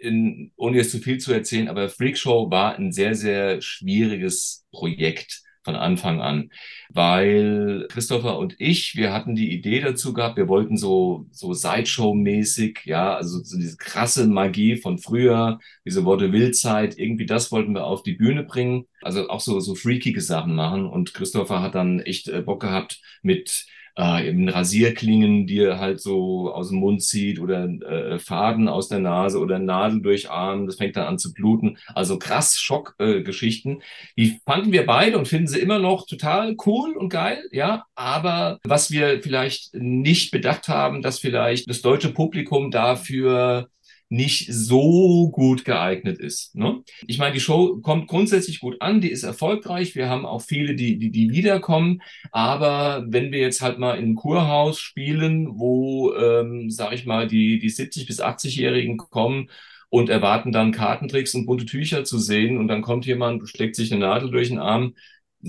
[0.00, 5.42] in, ohne jetzt zu viel zu erzählen, aber Freakshow war ein sehr, sehr schwieriges Projekt
[5.68, 6.50] von Anfang an,
[6.88, 12.80] weil Christopher und ich, wir hatten die Idee dazu gehabt, wir wollten so, so Sideshow-mäßig,
[12.86, 17.84] ja, also so diese krasse Magie von früher, diese Worte Wildzeit, irgendwie das wollten wir
[17.84, 20.86] auf die Bühne bringen, also auch so, so freakige Sachen machen.
[20.86, 23.66] Und Christopher hat dann echt äh, Bock gehabt mit
[23.98, 28.88] äh, eben Rasierklingen, die er halt so aus dem Mund zieht oder äh, Faden aus
[28.88, 31.78] der Nase oder Nadel durch Arm, das fängt dann an zu bluten.
[31.94, 33.80] Also krass Schockgeschichten.
[33.80, 33.84] Äh,
[34.16, 37.84] die fanden wir beide und finden sie immer noch total cool und geil, ja.
[37.96, 43.68] Aber was wir vielleicht nicht bedacht haben, dass vielleicht das deutsche Publikum dafür
[44.08, 46.54] nicht so gut geeignet ist.
[46.54, 46.82] Ne?
[47.06, 49.94] Ich meine, die Show kommt grundsätzlich gut an, die ist erfolgreich.
[49.94, 52.00] Wir haben auch viele, die, die, die wiederkommen.
[52.32, 57.26] Aber wenn wir jetzt halt mal in ein Kurhaus spielen, wo, ähm, sag ich mal,
[57.26, 59.50] die, die 70- bis 80-Jährigen kommen
[59.90, 63.92] und erwarten dann Kartentricks und bunte Tücher zu sehen und dann kommt jemand, schlägt sich
[63.92, 64.94] eine Nadel durch den Arm,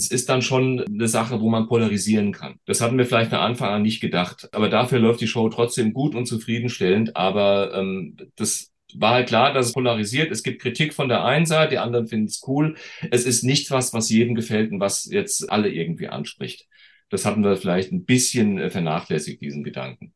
[0.01, 2.55] es ist dann schon eine Sache, wo man polarisieren kann.
[2.65, 4.49] Das hatten wir vielleicht von Anfang an nicht gedacht.
[4.53, 7.15] Aber dafür läuft die Show trotzdem gut und zufriedenstellend.
[7.15, 10.31] Aber ähm, das war halt klar, dass es polarisiert.
[10.31, 12.75] Es gibt Kritik von der einen Seite, die anderen finden es cool.
[13.11, 16.67] Es ist nicht was, was jedem gefällt und was jetzt alle irgendwie anspricht.
[17.09, 20.13] Das hatten wir vielleicht ein bisschen äh, vernachlässigt, diesen Gedanken.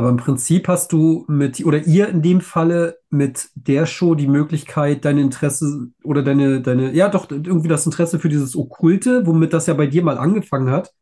[0.00, 4.28] Aber im Prinzip hast du mit, oder ihr in dem Falle mit der Show die
[4.28, 9.52] Möglichkeit, dein Interesse oder deine, deine, ja doch, irgendwie das Interesse für dieses Okkulte, womit
[9.52, 10.94] das ja bei dir mal angefangen hat,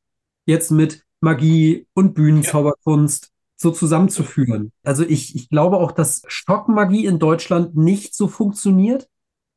[0.46, 3.30] jetzt mit Magie und Bühnenzauberkunst ja.
[3.54, 4.72] so zusammenzuführen.
[4.82, 9.06] Also ich, ich glaube auch, dass Schockmagie in Deutschland nicht so funktioniert.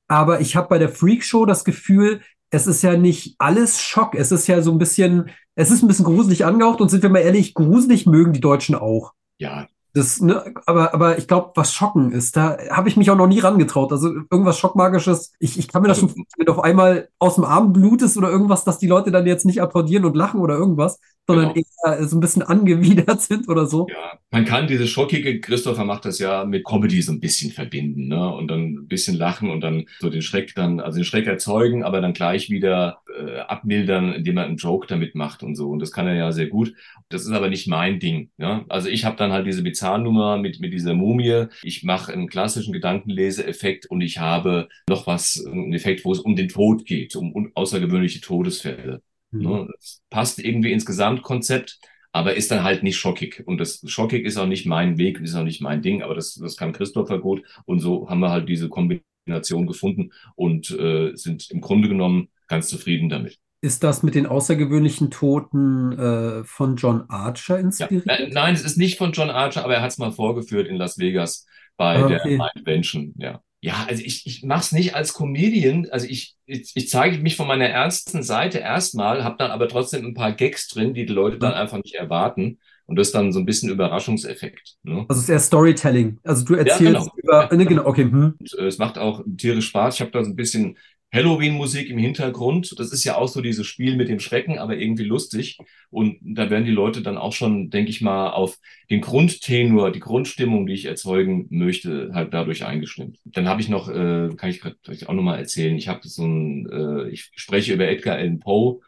[0.07, 4.13] Aber ich habe bei der Freak Show das Gefühl, es ist ja nicht alles Schock.
[4.13, 7.09] Es ist ja so ein bisschen, es ist ein bisschen gruselig angehaucht und sind wir
[7.09, 11.73] mal ehrlich, gruselig mögen die Deutschen auch ja, das, ne, aber, aber ich glaube, was
[11.73, 13.91] Schocken ist, da habe ich mich auch noch nie rangetraut.
[13.91, 15.33] Also irgendwas Schockmagisches.
[15.39, 18.15] Ich, ich kann mir das also, schon, wenn du auf einmal aus dem Arm blutest
[18.17, 21.65] oder irgendwas, dass die Leute dann jetzt nicht applaudieren und lachen oder irgendwas, sondern genau.
[21.85, 23.87] eher so ein bisschen angewidert sind oder so.
[23.89, 28.07] Ja, man kann diese schockige, Christopher macht das ja mit Comedy so ein bisschen verbinden,
[28.07, 28.33] ne?
[28.33, 31.83] Und dann ein bisschen lachen und dann so den Schreck dann, also den Schreck erzeugen,
[31.83, 35.69] aber dann gleich wieder äh, abmildern, indem man einen Joke damit macht und so.
[35.69, 36.73] Und das kann er ja sehr gut.
[37.09, 38.29] Das ist aber nicht mein Ding.
[38.37, 38.65] Ja?
[38.69, 41.45] Also ich habe dann halt diese Bizarrennummer mit, mit dieser Mumie.
[41.63, 46.35] Ich mache einen klassischen Gedankenleseeffekt und ich habe noch was, einen Effekt, wo es um
[46.35, 49.01] den Tod geht, um außergewöhnliche Todesfälle.
[49.31, 49.41] Mhm.
[49.41, 49.67] Ne?
[49.75, 51.79] Das passt irgendwie ins Gesamtkonzept,
[52.11, 53.43] aber ist dann halt nicht schockig.
[53.45, 56.35] Und das schockig ist auch nicht mein Weg, ist auch nicht mein Ding, aber das,
[56.35, 57.43] das kann Christopher gut.
[57.65, 62.67] Und so haben wir halt diese Kombination gefunden und äh, sind im Grunde genommen ganz
[62.67, 63.39] zufrieden damit.
[63.63, 68.07] Ist das mit den außergewöhnlichen Toten äh, von John Archer inspiriert?
[68.07, 70.67] Ja, äh, nein, es ist nicht von John Archer, aber er hat es mal vorgeführt
[70.67, 71.45] in Las Vegas
[71.77, 72.37] bei ah, okay.
[72.37, 73.41] der Invention, ja.
[73.63, 75.87] Ja, also ich, ich mache es nicht als Comedian.
[75.91, 80.05] Also ich, ich, ich zeige mich von meiner ernsten Seite erstmal, habe dann aber trotzdem
[80.05, 82.59] ein paar Gags drin, die die Leute dann einfach nicht erwarten.
[82.87, 84.77] Und das ist dann so ein bisschen Überraschungseffekt.
[84.83, 85.05] Ne?
[85.07, 86.19] Also es ist eher Storytelling.
[86.23, 87.07] Also du erzählst ja, genau.
[87.15, 87.49] über.
[87.49, 88.03] Ja, ne, genau, okay.
[88.03, 88.35] Hm.
[88.37, 89.95] Und, äh, es macht auch tierisch Spaß.
[89.95, 90.77] Ich habe da so ein bisschen
[91.13, 92.73] Halloween-Musik im Hintergrund.
[92.79, 95.57] Das ist ja auch so dieses Spiel mit dem Schrecken, aber irgendwie lustig.
[95.89, 98.57] Und da werden die Leute dann auch schon, denke ich mal, auf
[98.89, 103.19] den Grundtenor, die Grundstimmung, die ich erzeugen möchte, halt dadurch eingestimmt.
[103.25, 106.69] Dann habe ich noch, äh, kann ich gerade auch nochmal erzählen, ich habe so ein,
[106.71, 108.79] äh, ich spreche über Edgar Allan Poe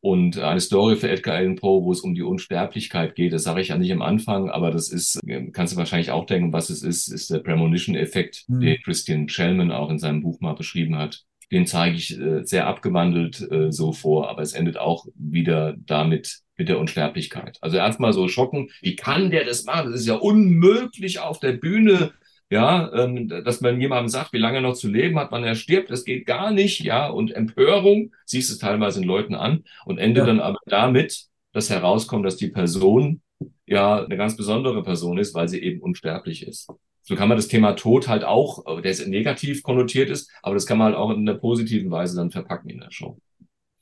[0.00, 3.34] und eine Story für Edgar Allan Poe, wo es um die Unsterblichkeit geht.
[3.34, 5.20] Das sage ich ja nicht am Anfang, aber das ist,
[5.52, 8.60] kannst du wahrscheinlich auch denken, was es ist, ist der Premonition-Effekt, mhm.
[8.60, 12.66] den Christian Shellman auch in seinem Buch mal beschrieben hat den zeige ich äh, sehr
[12.66, 17.58] abgewandelt äh, so vor, aber es endet auch wieder damit mit der Unsterblichkeit.
[17.60, 19.92] Also erstmal so schocken, wie kann der das machen?
[19.92, 22.12] Das ist ja unmöglich auf der Bühne,
[22.50, 25.54] ja, ähm, dass man jemandem sagt, wie lange er noch zu leben hat, wann er
[25.54, 29.98] stirbt, das geht gar nicht, ja, und Empörung, siehst es teilweise in Leuten an und
[29.98, 30.26] endet ja.
[30.26, 33.22] dann aber damit, dass herauskommt, dass die Person
[33.66, 36.68] ja eine ganz besondere Person ist, weil sie eben unsterblich ist
[37.08, 40.66] so kann man das Thema Tod halt auch, äh, der negativ konnotiert ist, aber das
[40.66, 43.18] kann man halt auch in einer positiven Weise dann verpacken in der Show.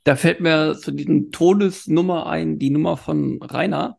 [0.04, 3.98] Da fällt mir zu diesen Todesnummer ein, die Nummer von Rainer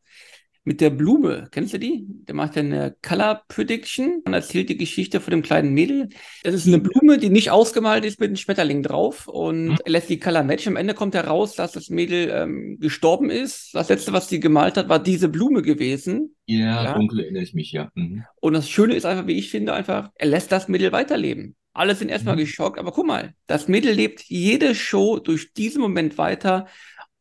[0.67, 1.47] mit der Blume.
[1.51, 2.03] Kennst du die?
[2.27, 6.09] Der macht ja eine Color Prediction und erzählt die Geschichte von dem kleinen Mädel.
[6.43, 9.77] Das ist eine Blume, die nicht ausgemalt ist mit einem Schmetterling drauf und mhm.
[9.85, 10.67] er lässt die Color Match.
[10.67, 13.73] Am Ende kommt heraus, dass das Mädel ähm, gestorben ist.
[13.73, 16.35] Das letzte, was sie gemalt hat, war diese Blume gewesen.
[16.47, 16.93] Ja, ja.
[16.95, 17.89] dunkel erinnere ich mich, ja.
[17.95, 18.25] Mhm.
[18.41, 21.55] Und das Schöne ist einfach, wie ich finde, einfach, er lässt das Mädel weiterleben.
[21.71, 22.39] Alle sind erstmal mhm.
[22.39, 26.67] geschockt, aber guck mal, das Mädel lebt jede Show durch diesen Moment weiter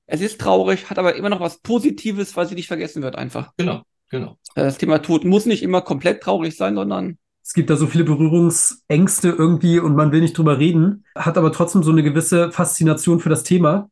[0.06, 3.52] es ist traurig, hat aber immer noch was Positives, weil sie nicht vergessen wird einfach.
[3.56, 4.38] Genau, genau.
[4.54, 8.02] Das Thema Tod muss nicht immer komplett traurig sein, sondern es gibt da so viele
[8.02, 13.20] Berührungsängste irgendwie und man will nicht drüber reden, hat aber trotzdem so eine gewisse Faszination
[13.20, 13.88] für das Thema.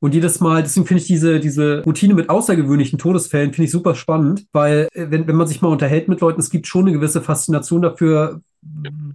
[0.00, 3.94] Und jedes Mal, deswegen finde ich diese, diese Routine mit außergewöhnlichen Todesfällen, finde ich super
[3.94, 6.92] spannend, weil äh, wenn, wenn man sich mal unterhält mit Leuten, es gibt schon eine
[6.92, 8.40] gewisse Faszination dafür,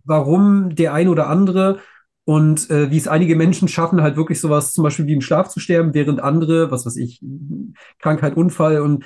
[0.05, 1.79] warum der eine oder andere
[2.25, 5.49] und äh, wie es einige Menschen schaffen, halt wirklich sowas zum Beispiel wie im Schlaf
[5.49, 7.21] zu sterben, während andere, was weiß ich,
[7.99, 9.05] Krankheit, Unfall und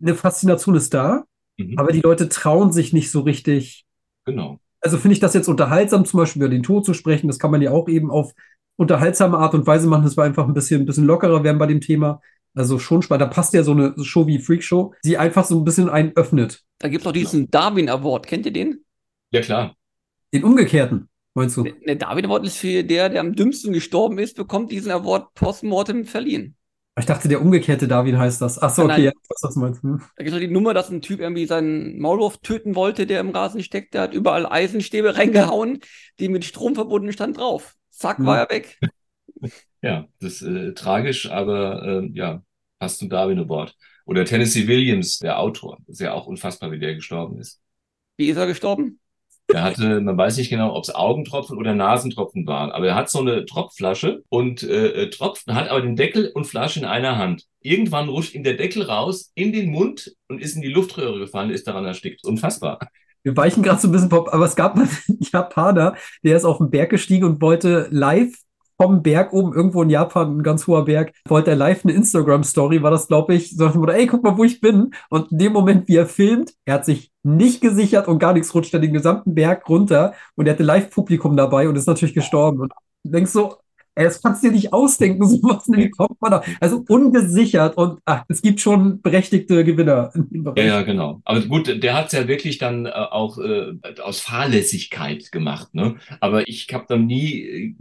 [0.00, 1.24] eine Faszination ist da,
[1.56, 1.78] mhm.
[1.78, 3.84] aber die Leute trauen sich nicht so richtig.
[4.24, 4.58] Genau.
[4.80, 7.50] Also finde ich das jetzt unterhaltsam, zum Beispiel über den Tod zu sprechen, das kann
[7.50, 8.32] man ja auch eben auf
[8.76, 10.04] unterhaltsame Art und Weise machen.
[10.04, 12.20] Das war einfach ein bisschen, ein bisschen lockerer werden bei dem Thema.
[12.54, 13.22] Also schon spannend.
[13.22, 16.12] Da passt ja so eine Show wie Freak Show, die einfach so ein bisschen einen
[16.16, 16.62] öffnet.
[16.78, 18.26] Da gibt es auch diesen Darwin Award.
[18.26, 18.84] Kennt ihr den?
[19.30, 19.74] Ja, klar.
[20.32, 21.64] Den umgekehrten, meinst du?
[21.86, 26.04] Der Darwin Award ist für der, der am dümmsten gestorben ist, bekommt diesen Award postmortem
[26.04, 26.56] verliehen.
[26.96, 28.62] Ich dachte, der umgekehrte Darwin heißt das.
[28.62, 29.88] Ach so, okay, ja, was das meinst du?
[29.88, 30.02] Hm.
[30.16, 33.30] Da gibt es die Nummer, dass ein Typ irgendwie seinen Maulwurf töten wollte, der im
[33.30, 33.94] Rasen steckt.
[33.94, 35.80] Der hat überall Eisenstäbe reingehauen,
[36.20, 37.74] die mit Strom verbunden stand drauf.
[37.90, 38.26] Zack, hm.
[38.26, 38.78] war er weg.
[39.82, 42.42] Ja, das ist äh, tragisch, aber äh, ja,
[42.78, 43.76] passt zum Darwin Award.
[44.06, 45.78] Oder Tennessee Williams, der Autor.
[45.88, 47.60] ist ja auch unfassbar, wie der gestorben ist.
[48.16, 49.00] Wie ist er gestorben?
[49.52, 53.10] Er hatte, man weiß nicht genau, ob es Augentropfen oder Nasentropfen waren, aber er hat
[53.10, 57.18] so eine Tropfflasche und äh, äh, tropft, hat aber den Deckel und Flasche in einer
[57.18, 57.44] Hand.
[57.60, 61.50] Irgendwann rutscht ihm der Deckel raus in den Mund und ist in die Luftröhre gefallen,
[61.50, 62.26] ist daran erstickt.
[62.26, 62.78] Unfassbar.
[63.22, 66.58] Wir weichen gerade so ein bisschen, aber es gab mal einen Japaner, der ist auf
[66.58, 68.34] den Berg gestiegen und wollte live
[68.80, 72.82] vom Berg oben, irgendwo in Japan, ein ganz hoher Berg, wollte er live eine Instagram-Story,
[72.82, 74.90] war das, glaube ich, so ey, guck mal, wo ich bin.
[75.10, 78.54] Und in dem Moment, wie er filmt, er hat sich nicht gesichert und gar nichts,
[78.54, 82.60] rutscht er den gesamten Berg runter und er hatte Live-Publikum dabei und ist natürlich gestorben.
[82.60, 83.56] Und du denkst so,
[83.94, 86.42] ey, das kannst du dir nicht ausdenken, sowas, wie kommt man da?
[86.60, 90.12] Also ungesichert und ach, es gibt schon berechtigte Gewinner.
[90.56, 91.20] Ja, ja, genau.
[91.24, 95.96] Aber gut, der hat es ja wirklich dann äh, auch äh, aus Fahrlässigkeit gemacht, ne?
[96.20, 97.74] Aber ich habe dann nie äh,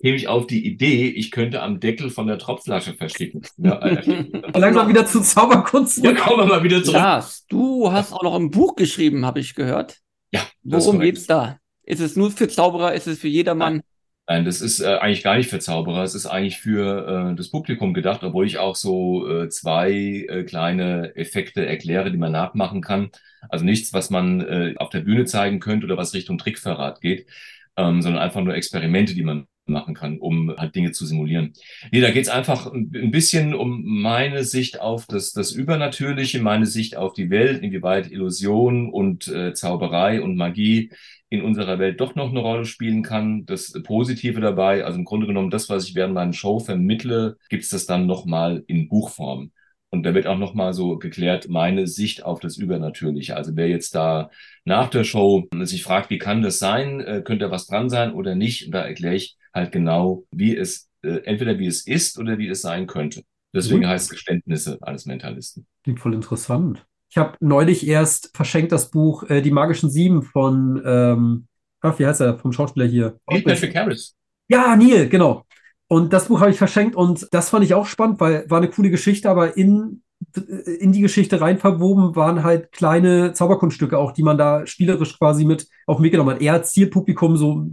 [0.00, 3.42] käme ich auf die Idee, ich könnte am Deckel von der Tropfflasche versticken.
[3.58, 3.78] Ja,
[4.54, 6.04] Langsam wieder zu Zauberkunst.
[6.04, 6.96] Ja, kommen wir mal wieder zurück.
[6.96, 9.98] Ja, du hast auch noch ein Buch geschrieben, habe ich gehört.
[10.32, 10.42] Ja.
[10.62, 11.58] Worum geht's da?
[11.82, 12.94] Ist es nur für Zauberer?
[12.94, 13.74] Ist es für jedermann?
[13.74, 13.82] Nein.
[14.30, 16.04] Nein, das ist äh, eigentlich gar nicht für Zauberer.
[16.04, 20.44] Es ist eigentlich für äh, das Publikum gedacht, obwohl ich auch so äh, zwei äh,
[20.44, 23.10] kleine Effekte erkläre, die man nachmachen kann.
[23.48, 27.26] Also nichts, was man äh, auf der Bühne zeigen könnte oder was Richtung Trickverrat geht,
[27.76, 31.52] ähm, sondern einfach nur Experimente, die man machen kann, um halt Dinge zu simulieren.
[31.90, 36.66] Nee, da geht es einfach ein bisschen um meine Sicht auf das, das Übernatürliche, meine
[36.66, 40.90] Sicht auf die Welt, inwieweit Illusion und äh, Zauberei und Magie
[41.30, 43.46] in unserer Welt doch noch eine Rolle spielen kann.
[43.46, 47.62] Das Positive dabei, also im Grunde genommen das, was ich während meiner Show vermittle, gibt
[47.62, 49.52] es das dann nochmal in Buchform.
[49.90, 53.36] Und da wird auch nochmal so geklärt, meine Sicht auf das Übernatürliche.
[53.36, 54.30] Also wer jetzt da
[54.64, 58.34] nach der Show sich fragt, wie kann das sein, äh, könnte was dran sein oder
[58.36, 62.48] nicht, da erkläre ich halt genau, wie es, äh, entweder wie es ist oder wie
[62.48, 63.22] es sein könnte.
[63.52, 63.88] Deswegen mhm.
[63.88, 65.66] heißt es Geständnisse eines Mentalisten.
[65.82, 66.86] Klingt voll interessant.
[67.10, 71.46] Ich habe neulich erst verschenkt das Buch äh, Die magischen Sieben von, ähm,
[71.80, 73.18] ach, wie heißt er, vom Schauspieler hier?
[73.28, 74.14] Neil Patrick Harris.
[74.48, 75.44] Ja, Neil, genau.
[75.88, 78.70] Und das Buch habe ich verschenkt und das fand ich auch spannend, weil war eine
[78.70, 80.02] coole Geschichte, aber in,
[80.78, 85.44] in die Geschichte rein verwoben waren halt kleine Zauberkunststücke auch, die man da spielerisch quasi
[85.44, 86.42] mit auf den Weg genommen hat.
[86.42, 87.66] Er als Zielpublikum so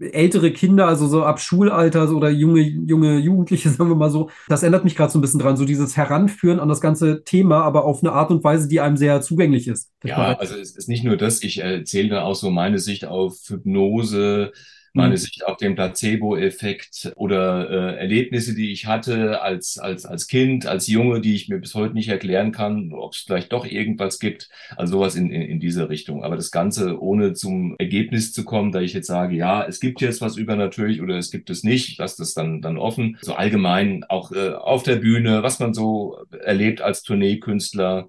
[0.00, 4.30] ältere Kinder, also so ab Schulalter so, oder junge, junge Jugendliche, sagen wir mal so.
[4.48, 7.62] Das ändert mich gerade so ein bisschen dran, so dieses Heranführen an das ganze Thema,
[7.62, 9.90] aber auf eine Art und Weise, die einem sehr zugänglich ist.
[10.04, 13.36] Ja, also es ist nicht nur das, ich erzähle da auch so meine Sicht auf
[13.46, 14.52] Hypnose,
[14.92, 15.16] meine mhm.
[15.16, 20.86] Sicht auf den Placebo-Effekt oder äh, Erlebnisse, die ich hatte als, als, als Kind, als
[20.86, 24.48] Junge, die ich mir bis heute nicht erklären kann, ob es vielleicht doch irgendwas gibt.
[24.76, 26.24] Also sowas in, in, in diese Richtung.
[26.24, 30.00] Aber das Ganze ohne zum Ergebnis zu kommen, da ich jetzt sage, ja, es gibt
[30.00, 33.18] jetzt was übernatürlich oder es gibt es nicht, ich lasse das dann, dann offen.
[33.20, 38.08] So allgemein auch äh, auf der Bühne, was man so erlebt als Tourneekünstler,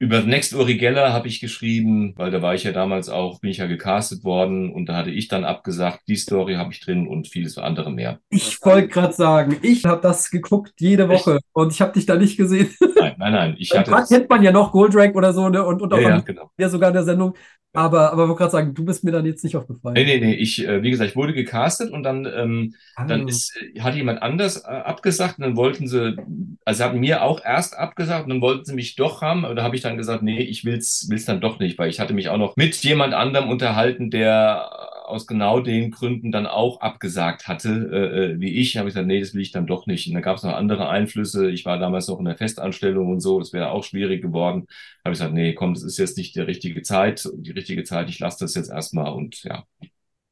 [0.00, 3.50] über Next Uri Geller habe ich geschrieben, weil da war ich ja damals auch, bin
[3.50, 7.06] ich ja gecastet worden und da hatte ich dann abgesagt, die Story habe ich drin
[7.06, 8.18] und vieles andere mehr.
[8.30, 11.44] Ich wollte gerade sagen, ich habe das geguckt jede Woche Echt?
[11.52, 12.70] und ich habe dich da nicht gesehen.
[12.98, 13.56] Nein, nein, nein.
[13.58, 15.64] Ich hatte das kennt man ja noch Goldrake oder so ne?
[15.64, 16.50] und, und auch ja, ja, genau.
[16.58, 17.34] ja sogar in der Sendung.
[17.72, 19.94] Aber, aber ich wollte gerade sagen, du bist mir dann jetzt nicht aufgefallen.
[19.94, 20.34] Nee, nee, nee.
[20.34, 23.04] Ich, äh, wie gesagt, ich wurde gecastet und dann, ähm, ah.
[23.04, 26.16] dann ist, äh, hat jemand anders äh, abgesagt und dann wollten sie,
[26.64, 29.42] also haben mir auch erst abgesagt und dann wollten sie mich doch haben.
[29.54, 32.14] Da habe ich dann gesagt, nee, ich will's, will's dann doch nicht, weil ich hatte
[32.14, 37.48] mich auch noch mit jemand anderem unterhalten, der aus genau den Gründen dann auch abgesagt
[37.48, 40.06] hatte, äh, äh wie ich, habe ich gesagt, nee, das will ich dann doch nicht.
[40.06, 41.50] Und da gab es noch andere Einflüsse.
[41.50, 44.66] Ich war damals noch in der Festanstellung und so, das wäre auch schwierig geworden.
[45.04, 48.08] Habe ich gesagt, nee, komm, das ist jetzt nicht die richtige Zeit, die richtige Zeit,
[48.08, 49.64] ich lasse das jetzt erstmal und ja.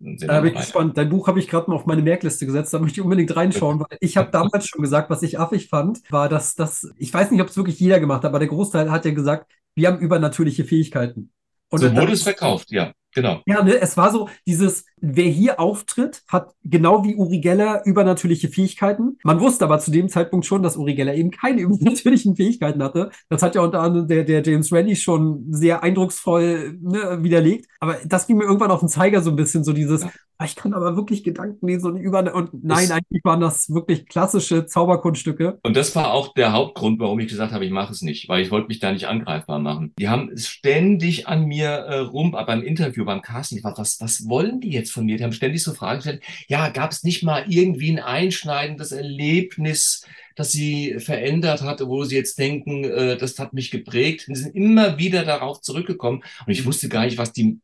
[0.00, 0.96] Da bin ich gespannt.
[0.96, 2.72] Dein Buch habe ich gerade mal auf meine Merkliste gesetzt.
[2.72, 6.00] Da möchte ich unbedingt reinschauen, weil ich habe damals schon gesagt, was ich affig fand,
[6.10, 8.90] war, dass das, ich weiß nicht, ob es wirklich jeder gemacht hat, aber der Großteil
[8.90, 11.32] hat ja gesagt, wir haben übernatürliche Fähigkeiten.
[11.70, 12.92] Und so wurde es verkauft, ja.
[13.14, 13.42] Genau.
[13.46, 18.48] Ja, ne, es war so dieses, wer hier auftritt, hat genau wie Uri Geller übernatürliche
[18.48, 19.18] Fähigkeiten.
[19.24, 23.10] Man wusste aber zu dem Zeitpunkt schon, dass Uri Geller eben keine übernatürlichen Fähigkeiten hatte.
[23.28, 27.66] Das hat ja unter anderem der, der James Randi schon sehr eindrucksvoll ne, widerlegt.
[27.80, 30.04] Aber das ging mir irgendwann auf den Zeiger so ein bisschen, so dieses.
[30.40, 33.70] Ah, ich kann aber wirklich Gedanken lesen und über, und nein, das, eigentlich waren das
[33.70, 35.58] wirklich klassische Zauberkunststücke.
[35.64, 38.42] Und das war auch der Hauptgrund, warum ich gesagt habe, ich mache es nicht, weil
[38.42, 39.94] ich wollte mich da nicht angreifbar machen.
[39.98, 44.70] Die haben ständig an mir äh, rum, beim Interview, beim Casting, was, was wollen die
[44.70, 45.16] jetzt von mir?
[45.16, 46.22] Die haben ständig so Fragen gestellt.
[46.48, 50.04] Ja, gab es nicht mal irgendwie ein einschneidendes Erlebnis,
[50.36, 54.28] das sie verändert hatte, wo sie jetzt denken, äh, das hat mich geprägt.
[54.28, 56.22] Und sie sind immer wieder darauf zurückgekommen.
[56.46, 57.60] Und ich wusste gar nicht, was die,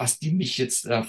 [0.00, 1.02] was die mich jetzt äh,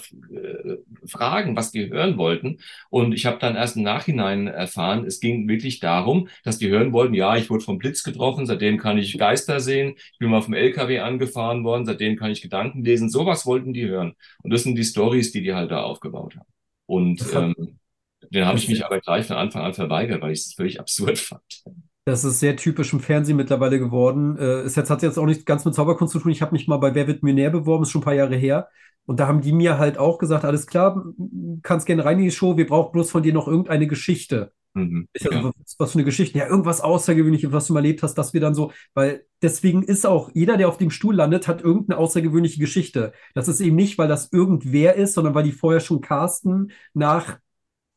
[1.06, 2.58] fragen, was die hören wollten.
[2.90, 6.92] Und ich habe dann erst im Nachhinein erfahren, es ging wirklich darum, dass die hören
[6.92, 10.42] wollten, ja, ich wurde vom Blitz getroffen, seitdem kann ich Geister sehen, ich bin mal
[10.42, 13.08] vom LKW angefahren worden, seitdem kann ich Gedanken lesen.
[13.08, 14.14] Sowas wollten die hören.
[14.42, 16.48] Und das sind die Stories, die die halt da aufgebaut haben.
[16.84, 17.78] Und ähm,
[18.30, 21.18] den habe ich mich aber gleich von Anfang an verweigert, weil ich es völlig absurd
[21.18, 21.64] fand.
[22.04, 24.36] Das ist sehr typisch im Fernsehen mittlerweile geworden.
[24.36, 26.32] Äh, ist jetzt, hat jetzt auch nicht ganz mit Zauberkunst zu tun.
[26.32, 28.68] Ich habe mich mal bei Wer wird Millionär beworben, ist schon ein paar Jahre her.
[29.04, 31.04] Und da haben die mir halt auch gesagt, alles klar,
[31.62, 34.52] kannst gerne rein in die Show, wir brauchen bloß von dir noch irgendeine Geschichte.
[34.74, 35.44] Mhm, also, ja.
[35.44, 36.38] was, was für eine Geschichte?
[36.38, 40.06] Ja, irgendwas Außergewöhnliches, was du mal erlebt hast, dass wir dann so, weil deswegen ist
[40.06, 43.12] auch jeder, der auf dem Stuhl landet, hat irgendeine außergewöhnliche Geschichte.
[43.34, 47.38] Das ist eben nicht, weil das irgendwer ist, sondern weil die vorher schon casten nach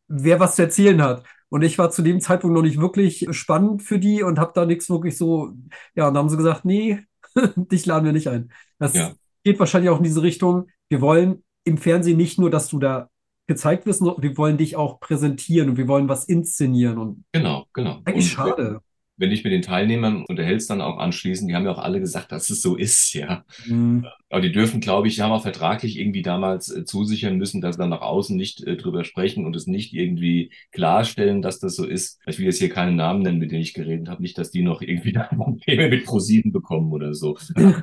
[0.07, 1.23] wer was zu erzählen hat.
[1.55, 4.65] Und ich war zu dem Zeitpunkt noch nicht wirklich spannend für die und habe da
[4.65, 5.53] nichts wirklich so,
[5.95, 6.99] ja, und dann haben sie gesagt, nee,
[7.55, 8.51] dich laden wir nicht ein.
[8.77, 9.13] Das ja.
[9.45, 10.67] geht wahrscheinlich auch in diese Richtung.
[10.89, 13.09] Wir wollen im Fernsehen nicht nur, dass du da
[13.47, 16.97] gezeigt wirst, wir wollen dich auch präsentieren und wir wollen was inszenieren.
[16.97, 18.01] Und genau, genau.
[18.03, 18.81] Eigentlich und, schade
[19.17, 22.31] wenn ich mit den Teilnehmern unterhältst, dann auch anschließend, die haben ja auch alle gesagt,
[22.31, 23.45] dass es so ist, ja.
[23.65, 24.05] Mhm.
[24.29, 27.75] Aber die dürfen, glaube ich, die haben auch vertraglich irgendwie damals äh, zusichern müssen, dass
[27.75, 31.75] sie dann nach außen nicht äh, drüber sprechen und es nicht irgendwie klarstellen, dass das
[31.75, 32.19] so ist.
[32.25, 34.63] Ich will jetzt hier keinen Namen nennen, mit denen ich geredet habe, nicht, dass die
[34.63, 37.37] noch irgendwie Probleme mit ProSieben bekommen oder so.
[37.55, 37.79] Nein.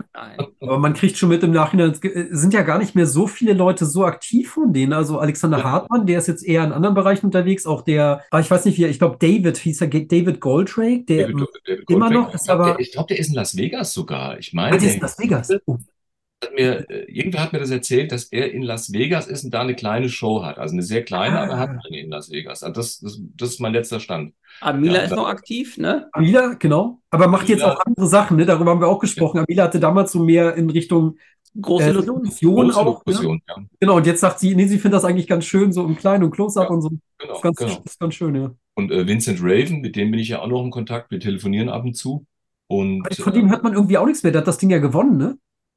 [0.60, 3.54] Aber man kriegt schon mit im Nachhinein, es sind ja gar nicht mehr so viele
[3.54, 4.92] Leute so aktiv von denen.
[4.92, 5.64] Also Alexander ja.
[5.64, 8.84] Hartmann, der ist jetzt eher in anderen Bereichen unterwegs, auch der, ich weiß nicht wie,
[8.84, 12.78] ich glaube David hieß er, David Goldrake, der David, David immer noch ist, aber.
[12.80, 14.38] Ich glaube, der ist in Las Vegas sogar.
[14.38, 14.76] Ich meine.
[14.76, 15.50] Ah, der ist in Las Vegas.
[15.66, 15.78] Oh
[16.42, 19.54] hat mir, äh, irgendwer hat mir das erzählt, dass er in Las Vegas ist und
[19.54, 20.58] da eine kleine Show hat.
[20.58, 21.44] Also eine sehr kleine, ah.
[21.44, 22.62] aber er hat eine in Las Vegas.
[22.62, 24.34] Also das, das, das ist mein letzter Stand.
[24.60, 26.08] Amila ja, ist noch aktiv, ne?
[26.12, 27.00] Amila, genau.
[27.10, 28.46] Aber macht Amila, jetzt auch andere Sachen, ne?
[28.46, 29.38] Darüber haben wir auch gesprochen.
[29.38, 29.44] Ja.
[29.44, 31.18] Amila hatte damals so mehr in Richtung
[31.60, 33.04] große äh, Illusion auch.
[33.04, 33.40] Ne?
[33.48, 33.56] Ja.
[33.80, 36.24] Genau, und jetzt sagt sie, nee, sie findet das eigentlich ganz schön, so im Kleinen
[36.24, 36.88] und Close-Up und so.
[36.88, 37.82] Genau, das ist ganz, genau.
[37.84, 38.54] ist ganz schön, ja.
[38.74, 41.10] Und äh, Vincent Raven, mit dem bin ich ja auch noch in Kontakt.
[41.10, 42.26] Wir telefonieren ab und zu.
[42.68, 44.32] Und, von dem hört man irgendwie auch nichts mehr.
[44.32, 45.36] Der hat das Ding ja gewonnen, ne?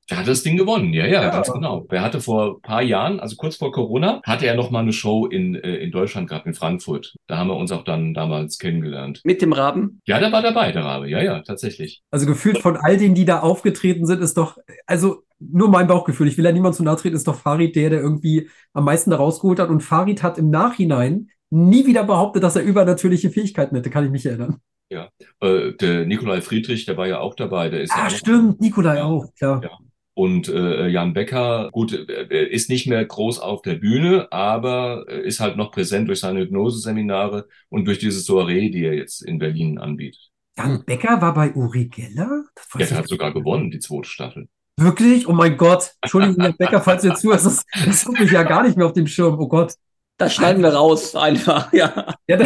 [0.09, 1.87] Der hat das Ding gewonnen, ja, ja, ja, ganz genau.
[1.89, 5.25] Er hatte vor paar Jahren, also kurz vor Corona, hatte er noch mal eine Show
[5.25, 7.15] in, äh, in Deutschland gehabt, in Frankfurt.
[7.25, 9.21] Da haben wir uns auch dann damals kennengelernt.
[9.23, 10.01] Mit dem Raben?
[10.05, 12.03] Ja, der war dabei, der Rabe, ja, ja, tatsächlich.
[12.11, 16.27] Also gefühlt von all denen, die da aufgetreten sind, ist doch, also nur mein Bauchgefühl,
[16.27, 19.09] ich will ja niemand zu nahe treten, ist doch Farid der, der irgendwie am meisten
[19.09, 19.69] da rausgeholt hat.
[19.69, 24.11] Und Farid hat im Nachhinein nie wieder behauptet, dass er übernatürliche Fähigkeiten hätte, kann ich
[24.11, 24.57] mich erinnern.
[24.89, 25.09] Ja,
[25.41, 27.69] äh, der Nikolai Friedrich, der war ja auch dabei.
[27.69, 29.61] Der ist ah, ja stimmt, Nikolai auch, klar.
[29.63, 29.71] Ja.
[30.13, 35.41] Und äh, Jan Becker, gut, er ist nicht mehr groß auf der Bühne, aber ist
[35.41, 39.77] halt noch präsent durch seine Hypnoseseminare und durch diese Soiree, die er jetzt in Berlin
[39.77, 40.31] anbietet.
[40.57, 42.45] Jan Becker war bei Uri Geller?
[42.79, 44.47] Der hat sogar gewonnen, die zweite Staffel.
[44.77, 45.27] Wirklich?
[45.27, 45.91] Oh mein Gott.
[46.01, 48.85] Entschuldigung, Jan Becker, falls du jetzt zuhörst, das, das habe ich ja gar nicht mehr
[48.85, 49.37] auf dem Schirm.
[49.37, 49.73] Oh Gott.
[50.17, 52.15] Das schneiden wir raus, einfach, ja.
[52.27, 52.37] Ja,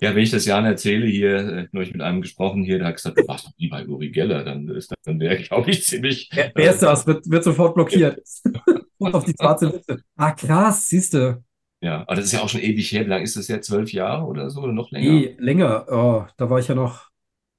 [0.00, 2.88] ja, wenn ich das Jan erzähle, hier, äh, nur ich mit einem gesprochen hier, der
[2.88, 5.70] hat gesagt, du warst doch nie bei Uri Geller, dann ist das, dann wäre, glaube
[5.70, 6.30] ich, ziemlich.
[6.32, 7.06] Wer, wer ist das?
[7.06, 8.20] Wird, wird sofort blockiert.
[8.98, 10.02] Und auf die schwarze Liste.
[10.16, 11.42] Ah, krass, siehst du.
[11.82, 13.04] Ja, aber das ist ja auch schon ewig her.
[13.04, 13.60] Wie lange ist das ja?
[13.60, 15.10] Zwölf Jahre oder so oder noch länger?
[15.10, 15.86] Nee, länger.
[15.90, 17.08] Oh, da war ich ja noch,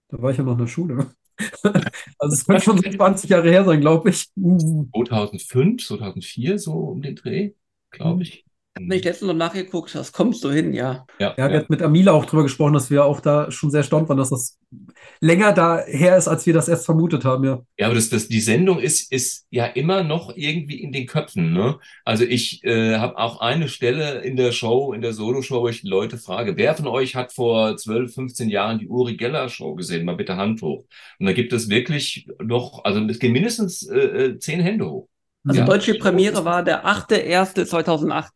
[0.09, 1.07] da war ich ja noch in der Schule.
[2.19, 4.29] also es könnte schon so 20 Jahre her sein, glaube ich.
[4.35, 7.53] 2005, 2004, so um den Dreh,
[7.89, 8.45] glaube ich.
[8.73, 11.05] Wenn ich letztens noch nachgeguckt, das kommst du hin, ja.
[11.19, 11.59] Ja, Ja, wir ja.
[11.61, 14.29] hatten mit Amila auch drüber gesprochen, dass wir auch da schon sehr erstaunt waren, dass
[14.29, 14.57] das
[15.19, 17.61] länger daher ist, als wir das erst vermutet haben, ja.
[17.77, 21.51] Ja, aber das, das, die Sendung ist, ist ja immer noch irgendwie in den Köpfen,
[21.51, 21.79] ne?
[22.05, 25.81] Also ich äh, habe auch eine Stelle in der Show, in der Solo-Show, wo ich
[25.81, 29.75] die Leute frage, wer von euch hat vor 12, 15 Jahren die Uri Geller Show
[29.75, 30.05] gesehen?
[30.05, 30.85] Mal bitte Hand hoch.
[31.19, 35.07] Und da gibt es wirklich noch, also es gehen mindestens äh, äh, zehn Hände hoch.
[35.45, 35.65] Also Ja.
[35.65, 38.31] deutsche Premiere war der 8.1.2008.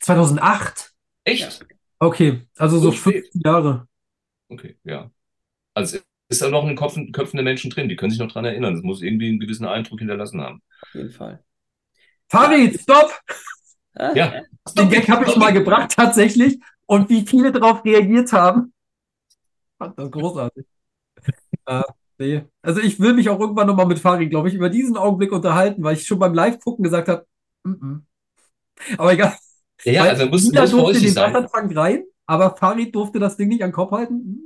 [0.00, 0.92] 2008?
[1.24, 1.64] Echt?
[1.98, 3.24] Okay, also so So spät.
[3.24, 3.86] 15 Jahre.
[4.48, 5.10] Okay, ja.
[5.74, 8.20] Also es ist da noch in den Köpfen, Köpfen der Menschen drin, die können sich
[8.20, 8.74] noch dran erinnern.
[8.74, 10.62] Das muss irgendwie einen gewissen Eindruck hinterlassen haben.
[10.82, 11.44] Auf jeden Fall.
[12.28, 13.10] Farid, stopp!
[13.94, 14.42] Ah, Ja.
[14.78, 16.60] Den Gag habe ich mal gebracht, tatsächlich.
[16.86, 18.72] Und wie viele darauf reagiert haben.
[19.78, 20.66] Fand das großartig.
[21.66, 21.82] äh,
[22.18, 22.44] nee.
[22.62, 25.82] Also ich will mich auch irgendwann nochmal mit Farid, glaube ich, über diesen Augenblick unterhalten,
[25.82, 27.26] weil ich schon beim Live-Gucken gesagt habe,
[27.64, 28.02] mm -mm.
[28.98, 29.36] aber egal.
[29.84, 31.34] Ja, Weil also muss, muss durfte den sein.
[31.34, 34.42] Wassertank rein, aber Farid durfte das Ding nicht an den Kopf halten.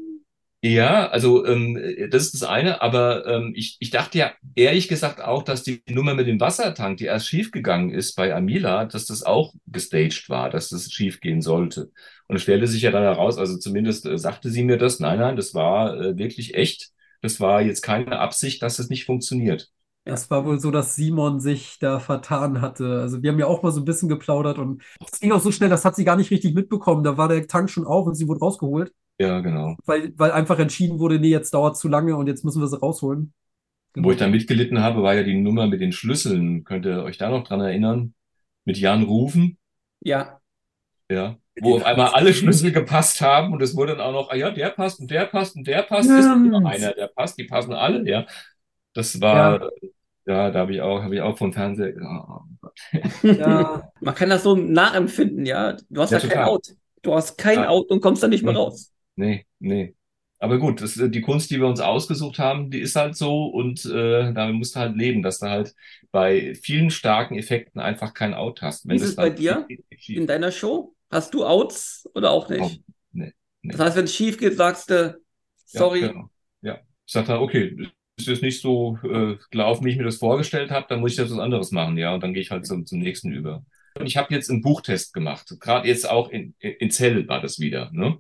[0.63, 1.79] Ja, also ähm,
[2.11, 5.83] das ist das eine, aber ähm, ich, ich dachte ja ehrlich gesagt auch, dass die
[5.91, 10.49] Nummer mit dem Wassertank, die erst schiefgegangen ist bei Amila, dass das auch gestaged war,
[10.49, 11.91] dass das schiefgehen sollte.
[12.29, 15.19] Und es stellte sich ja dann heraus, also zumindest äh, sagte sie mir das, nein,
[15.19, 16.93] nein, das war äh, wirklich echt.
[17.21, 19.71] Das war jetzt keine Absicht, dass es nicht funktioniert.
[20.07, 23.01] Es war wohl so, dass Simon sich da vertan hatte.
[23.01, 25.51] Also wir haben ja auch mal so ein bisschen geplaudert und es ging auch so
[25.51, 27.05] schnell, das hat sie gar nicht richtig mitbekommen.
[27.05, 29.77] Da war der Tank schon auf und sie wurde rausgeholt, Ja, genau.
[29.87, 32.79] weil, weil einfach entschieden wurde, nee, jetzt dauert zu lange und jetzt müssen wir sie
[32.79, 33.33] rausholen.
[33.97, 36.65] Wo ich da mitgelitten habe, war ja die Nummer mit den Schlüsseln.
[36.65, 38.15] Könnt ihr euch da noch dran erinnern?
[38.65, 39.57] Mit Jan Rufen?
[40.01, 40.41] ja.
[41.11, 44.37] Ja, wo auf einmal alle Schlüssel gepasst haben und es wurde dann auch noch, ah
[44.37, 47.45] ja, der passt und der passt und der passt, ist immer einer, der passt, die
[47.45, 48.27] passen alle, ja.
[48.95, 49.71] Das war,
[50.27, 52.79] ja, da habe ich auch, habe ich auch vom Fernseher, oh Gott.
[53.23, 55.77] Ja, Man kann das so nachempfinden, ja.
[55.91, 56.45] Du hast Ja, ja, kein.
[56.45, 56.69] Out.
[57.03, 57.69] Du hast kein Ja.
[57.69, 58.93] Out und kommst da nicht mehr raus.
[59.17, 59.95] Nee, nee.
[60.39, 63.47] Aber gut, das, ist die Kunst, die wir uns ausgesucht haben, die ist halt so
[63.47, 65.75] und äh, damit musst du halt leben, dass du halt
[66.11, 68.87] bei vielen starken Effekten einfach kein Out hast.
[68.89, 69.67] Wie ist es bei dann dir?
[70.09, 70.95] In deiner Show?
[71.11, 72.83] Hast du Outs oder auch Oh, nicht?
[73.13, 73.33] nee,
[73.63, 73.73] nee.
[73.73, 75.19] Das heißt, wenn es schief geht, sagst du,
[75.67, 76.01] sorry.
[76.03, 76.31] Ja, genau.
[76.63, 76.75] ja.
[77.07, 77.77] Ich sag dann, okay,
[78.17, 81.19] ist jetzt nicht so äh, gelaufen, wie ich mir das vorgestellt habe, dann muss ich
[81.19, 83.65] jetzt was anderes machen, ja, und dann gehe ich halt zum, zum nächsten über.
[83.99, 87.61] Und ich habe jetzt einen Buchtest gemacht, gerade jetzt auch in, in Zell war das
[87.61, 88.19] wieder, ne?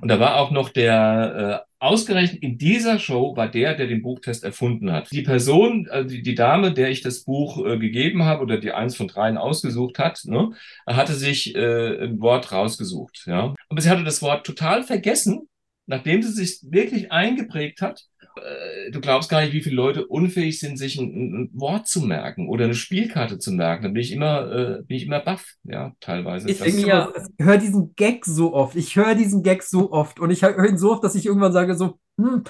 [0.00, 4.02] Und da war auch noch der, äh, ausgerechnet in dieser Show war der, der den
[4.02, 5.10] Buchtest erfunden hat.
[5.10, 8.72] Die Person, also die, die Dame, der ich das Buch äh, gegeben habe oder die
[8.72, 10.52] eins von dreien ausgesucht hat, ne,
[10.86, 13.54] hatte sich äh, ein Wort rausgesucht, ja.
[13.68, 15.48] Aber sie hatte das Wort total vergessen,
[15.86, 18.04] nachdem sie sich wirklich eingeprägt hat.
[18.36, 21.04] Äh, du glaubst gar nicht, wie viele Leute unfähig sind, sich ein,
[21.44, 23.84] ein Wort zu merken oder eine Spielkarte zu merken.
[23.84, 26.50] Da bin ich immer, äh, bin ich immer baff, ja, teilweise.
[26.50, 28.76] Ist Das- ja- ich höre diesen Gag so oft.
[28.76, 31.52] Ich höre diesen Gag so oft und ich höre ihn so oft, dass ich irgendwann
[31.52, 32.44] sage so, hm,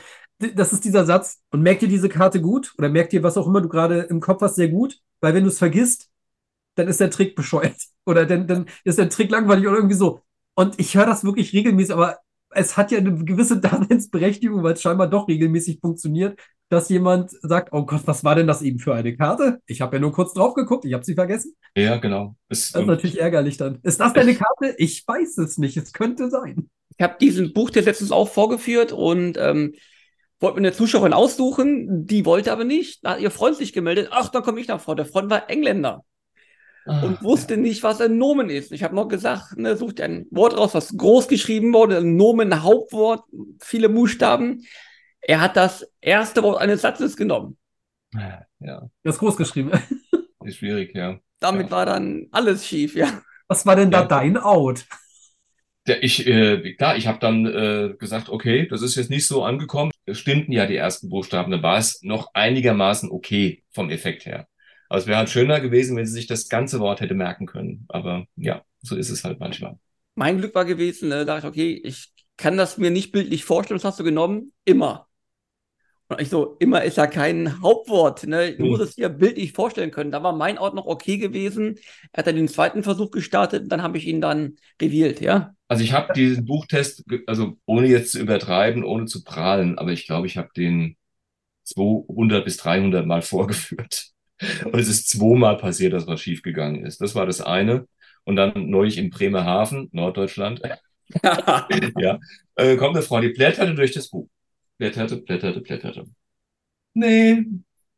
[0.54, 1.40] das ist dieser Satz.
[1.50, 4.20] Und merkt dir diese Karte gut oder merkt dir, was auch immer du gerade im
[4.20, 6.08] Kopf hast, sehr gut, weil wenn du es vergisst,
[6.74, 7.76] dann ist der Trick bescheuert
[8.06, 10.20] oder dann, dann ist der Trick langweilig oder irgendwie so.
[10.54, 12.18] Und ich höre das wirklich regelmäßig, aber
[12.54, 16.38] es hat ja eine gewisse Daseinsberechtigung, weil es scheinbar doch regelmäßig funktioniert,
[16.68, 19.60] dass jemand sagt, oh Gott, was war denn das eben für eine Karte?
[19.66, 21.54] Ich habe ja nur kurz drauf geguckt, ich habe sie vergessen.
[21.76, 22.36] ja, genau.
[22.48, 23.78] Es, Das ist natürlich ärgerlich dann.
[23.82, 24.74] Ist das deine Karte?
[24.78, 25.76] Ich weiß es nicht.
[25.76, 26.70] Es könnte sein.
[26.96, 29.74] Ich habe diesen Buchtest letztens auch vorgeführt und ähm,
[30.40, 33.04] wollte mir eine Zuschauerin aussuchen, die wollte aber nicht.
[33.04, 34.08] Da hat ihr Freund sich gemeldet.
[34.10, 34.96] Ach, dann komme ich nach vor.
[34.96, 36.04] Der Freund war Engländer
[36.86, 38.72] Ah, und wusste nicht, was ein Nomen ist.
[38.72, 42.16] Ich habe noch gesagt, ne, such dir ein Wort raus, was groß geschrieben wurde, ein
[42.16, 43.22] Nomen, ein Hauptwort,
[43.60, 44.64] viele Buchstaben.
[45.20, 47.56] Er hat das erste Wort eines Satzes genommen.
[48.14, 48.42] ja.
[48.60, 49.70] ja, Das ist groß geschrieben.
[50.44, 51.18] ist schwierig, ja.
[51.40, 51.70] Damit Ja.
[51.70, 53.22] war dann alles schief, ja.
[53.48, 54.06] Was war denn da Ja.
[54.06, 54.84] dein Out?
[55.88, 59.42] Der, ich, äh, klar, ich habe dann äh, gesagt, okay, das ist jetzt nicht so
[59.44, 59.90] angekommen.
[60.06, 64.46] Es stimmten ja die ersten Buchstaben, da war es noch einigermaßen okay vom Effekt her.
[64.92, 67.86] Aber es wäre halt schöner gewesen, wenn sie sich das ganze Wort hätte merken können.
[67.88, 69.78] Aber ja, so ist es halt manchmal.
[70.14, 73.44] Mein Glück war gewesen, ne, da dachte ich, okay, ich kann das mir nicht bildlich
[73.44, 74.52] vorstellen, was hast du genommen?
[74.64, 75.08] Immer.
[76.08, 78.56] Und ich so, immer ist ja kein Hauptwort, ne?
[78.56, 78.66] Du Hm.
[78.66, 80.10] musst es dir bildlich vorstellen können.
[80.12, 81.78] Da war mein Ort noch okay gewesen.
[82.12, 85.54] Er hat dann den zweiten Versuch gestartet, dann habe ich ihn dann revealed, ja.
[85.68, 90.06] Also ich habe diesen Buchtest, also ohne jetzt zu übertreiben, ohne zu prahlen, aber ich
[90.06, 90.96] glaube, ich habe den
[91.64, 94.11] 200 bis 300 Mal vorgeführt.
[94.64, 97.00] Und es ist zweimal passiert, dass was schiefgegangen ist.
[97.00, 97.86] Das war das eine.
[98.24, 100.62] Und dann neulich in Bremerhaven, Norddeutschland,
[101.98, 102.18] ja,
[102.56, 104.28] äh, kommt eine Frau, die blätterte durch das Buch.
[104.78, 106.04] Blätterte, blätterte, blätterte.
[106.94, 107.44] Nee,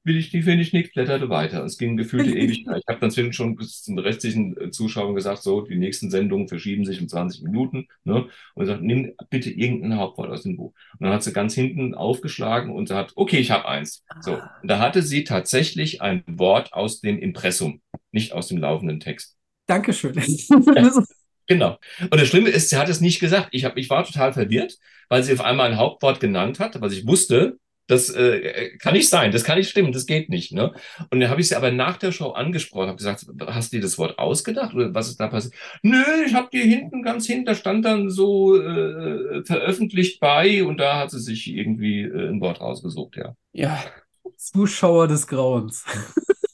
[0.05, 1.65] will ich, die finde ich nichts, blätterte weiter.
[1.65, 2.83] Es ging gefühlte Ewigkeit.
[2.87, 6.85] Ich habe dann schon bis zum restlichen äh, Zuschauern gesagt, so, die nächsten Sendungen verschieben
[6.85, 7.89] sich um 20 Minuten.
[8.05, 8.29] Ne?
[8.55, 10.75] Und sagt, nimm bitte irgendein Hauptwort aus dem Buch.
[10.99, 14.05] Und dann hat sie ganz hinten aufgeschlagen und sagt, okay, ich habe eins.
[14.21, 17.81] So, und da hatte sie tatsächlich ein Wort aus dem Impressum,
[18.13, 19.37] nicht aus dem laufenden Text.
[19.67, 20.15] Dankeschön.
[20.15, 20.93] Ja.
[21.47, 21.79] Genau.
[22.01, 23.49] Und das Schlimme ist, sie hat es nicht gesagt.
[23.51, 24.79] Ich, hab, ich war total verwirrt,
[25.11, 29.09] weil sie auf einmal ein Hauptwort genannt hat, was ich wusste, das äh, kann nicht
[29.09, 30.53] sein, das kann nicht stimmen, das geht nicht.
[30.53, 30.73] Ne?
[31.11, 33.83] Und dann habe ich sie aber nach der Show angesprochen, habe gesagt, hast du dir
[33.83, 35.55] das Wort ausgedacht oder was ist da passiert?
[35.83, 40.79] Nö, ich habe dir hinten ganz hinten, da stand dann so äh, veröffentlicht bei und
[40.79, 43.35] da hat sie sich irgendwie äh, ein Wort rausgesucht, ja.
[43.53, 43.83] Ja.
[44.37, 45.85] Zuschauer des Grauens.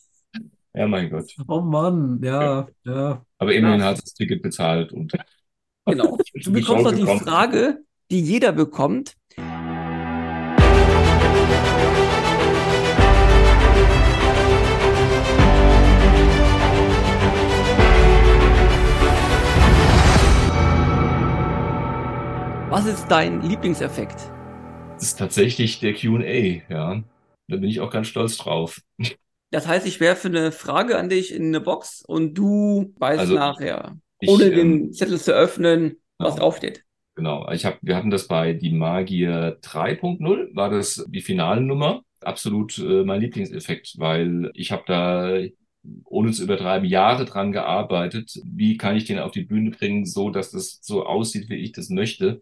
[0.75, 1.35] ja, mein Gott.
[1.49, 2.93] Oh Mann, ja, ja.
[2.93, 3.27] ja.
[3.39, 3.87] Aber immerhin ja.
[3.87, 5.13] hat sie das Ticket bezahlt und
[5.87, 6.19] Genau.
[6.35, 9.17] Du bekommst doch die Frage, die jeder bekommt.
[22.71, 24.31] Was ist dein Lieblingseffekt?
[24.95, 27.03] Das ist tatsächlich der QA, ja.
[27.49, 28.81] Da bin ich auch ganz stolz drauf.
[29.51, 33.35] Das heißt, ich werfe eine Frage an dich in eine Box und du weißt also,
[33.35, 36.45] nachher, ohne ich, den ähm, Zettel zu öffnen, was genau.
[36.45, 36.85] draufsteht.
[37.17, 42.03] Genau, ich hab, wir hatten das bei Die Magier 3.0, war das die Finalnummer.
[42.21, 45.39] Absolut äh, mein Lieblingseffekt, weil ich habe da
[46.05, 48.39] ohne zu übertreiben, Jahre dran gearbeitet.
[48.45, 51.73] Wie kann ich den auf die Bühne bringen, so dass das so aussieht, wie ich
[51.73, 52.41] das möchte?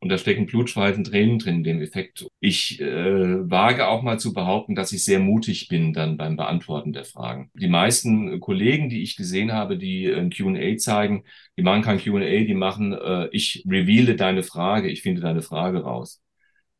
[0.00, 2.26] Und da stecken Blutschweißen, Tränen drin in dem Effekt.
[2.38, 6.92] Ich äh, wage auch mal zu behaupten, dass ich sehr mutig bin dann beim Beantworten
[6.92, 7.50] der Fragen.
[7.54, 11.24] Die meisten Kollegen, die ich gesehen habe, die ein Q&A zeigen,
[11.56, 15.82] die machen kein Q&A, die machen, äh, ich reveale deine Frage, ich finde deine Frage
[15.82, 16.22] raus.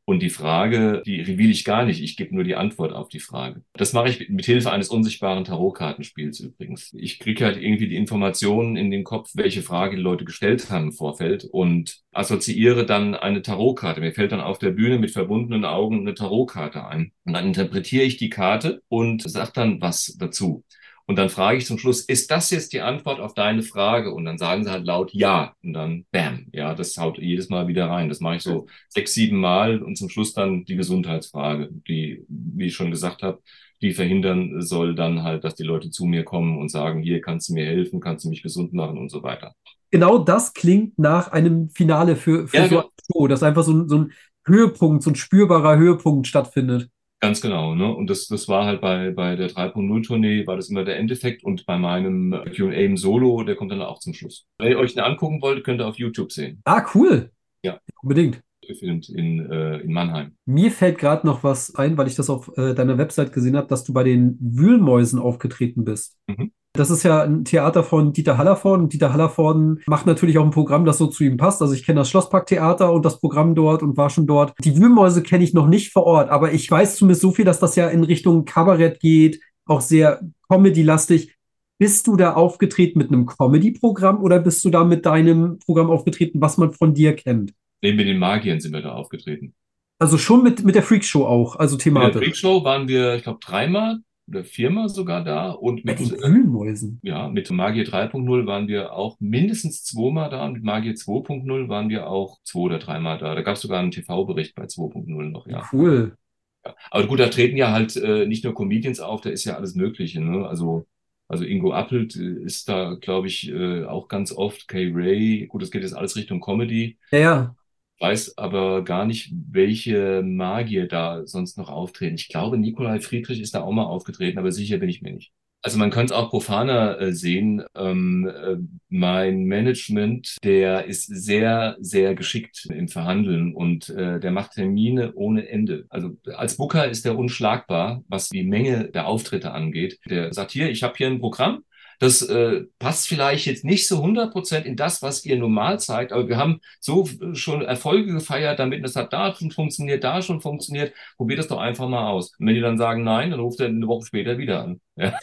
[0.09, 2.03] Und die Frage, die reveal ich gar nicht.
[2.03, 3.61] Ich gebe nur die Antwort auf die Frage.
[3.75, 6.95] Das mache ich mit Hilfe eines unsichtbaren Tarotkartenspiels übrigens.
[6.95, 10.87] Ich kriege halt irgendwie die Informationen in den Kopf, welche Frage die Leute gestellt haben
[10.87, 14.01] im Vorfeld und assoziiere dann eine Tarotkarte.
[14.01, 17.13] Mir fällt dann auf der Bühne mit verbundenen Augen eine Tarotkarte ein.
[17.27, 20.65] Und dann interpretiere ich die Karte und sage dann was dazu.
[21.09, 24.13] Und dann frage ich zum Schluss, ist das jetzt die Antwort auf deine Frage?
[24.13, 25.55] Und dann sagen sie halt laut ja.
[25.63, 26.49] Und dann bam.
[26.53, 28.11] Ja, das haut jedes Mal wieder rein.
[28.11, 32.67] Das mache ich so sechs, sieben Mal und zum Schluss dann die Gesundheitsfrage, die, wie
[32.67, 33.41] ich schon gesagt habe,
[33.81, 37.49] die verhindern soll dann halt, dass die Leute zu mir kommen und sagen, hier kannst
[37.49, 39.55] du mir helfen, kannst du mich gesund machen und so weiter.
[39.91, 42.81] Genau das klingt nach einem Finale für, für ja, so genau.
[42.81, 44.13] eine Show, dass einfach so ein, so ein
[44.45, 46.91] Höhepunkt, so ein spürbarer Höhepunkt stattfindet.
[47.21, 47.93] Ganz genau, ne?
[47.93, 51.66] Und das, das war halt bei, bei der 3.0-Tournee, war das immer der Endeffekt und
[51.66, 54.47] bei meinem QA im Solo, der kommt dann auch zum Schluss.
[54.59, 56.61] Wenn ihr euch den angucken wollt, könnt ihr auf YouTube sehen.
[56.64, 57.33] Ah, cool.
[57.64, 57.81] Ja.
[58.03, 58.41] Unbedingt.
[58.66, 60.37] Gefilmt in, äh, in Mannheim.
[60.45, 63.66] Mir fällt gerade noch was ein, weil ich das auf äh, deiner Website gesehen habe,
[63.66, 66.16] dass du bei den Wühlmäusen aufgetreten bist.
[66.29, 66.53] Mhm.
[66.79, 68.89] Das ist ja ein Theater von Dieter Hallervorden.
[68.89, 71.61] Dieter Hallervorden macht natürlich auch ein Programm, das so zu ihm passt.
[71.61, 74.55] Also ich kenne das Schlossparktheater und das Programm dort und war schon dort.
[74.62, 77.59] Die Wühlmäuse kenne ich noch nicht vor Ort, aber ich weiß zumindest so viel, dass
[77.59, 81.35] das ja in Richtung Kabarett geht, auch sehr Comedy-lastig.
[81.79, 86.41] Bist du da aufgetreten mit einem Comedy-Programm oder bist du da mit deinem Programm aufgetreten,
[86.41, 87.55] was man von dir kennt?
[87.83, 89.53] Nee, mit den Magiern sind wir da aufgetreten.
[89.99, 92.07] Also schon mit, mit der Freakshow auch, also thematisch.
[92.07, 93.99] Mit der Freakshow waren wir, ich glaube, dreimal
[94.29, 97.01] oder Firma sogar da und mit, mit Wühlmäusen.
[97.03, 101.89] Ja, mit Magier 3.0 waren wir auch mindestens zweimal da und mit Magier 2.0 waren
[101.89, 103.35] wir auch zwei oder dreimal da.
[103.35, 105.68] Da gab es sogar einen TV-Bericht bei 2.0 noch, ja.
[105.72, 106.16] Cool.
[106.64, 106.74] Ja.
[106.91, 109.74] Aber gut, da treten ja halt äh, nicht nur Comedians auf, da ist ja alles
[109.74, 110.47] Mögliche, ne?
[110.47, 110.87] Also
[111.31, 114.66] also Ingo Appelt äh, ist da, glaube ich, äh, auch ganz oft.
[114.66, 116.97] Kay Ray, gut, das geht jetzt alles Richtung Comedy.
[117.11, 117.57] Ja, ja
[118.01, 122.16] weiß aber gar nicht, welche Magier da sonst noch auftreten.
[122.16, 125.32] Ich glaube, Nikolai Friedrich ist da auch mal aufgetreten, aber sicher bin ich mir nicht.
[125.61, 127.64] Also man könnte es auch profaner äh, sehen.
[127.74, 128.57] Ähm, äh,
[128.88, 135.49] mein Management, der ist sehr, sehr geschickt im Verhandeln und äh, der macht Termine ohne
[135.49, 135.86] Ende.
[135.88, 139.99] Also als Booker ist der unschlagbar, was die Menge der Auftritte angeht.
[140.09, 141.64] Der sagt hier, ich habe hier ein Programm,
[141.99, 146.12] das äh, passt vielleicht jetzt nicht so 100 Prozent in das, was ihr normal zeigt,
[146.12, 150.40] aber wir haben so schon Erfolge gefeiert, damit das hat da schon funktioniert, da schon
[150.40, 150.92] funktioniert.
[151.16, 152.32] Probiert das doch einfach mal aus.
[152.38, 154.80] Und wenn die dann sagen nein, dann ruft er eine Woche später wieder an.
[154.96, 155.18] Ja.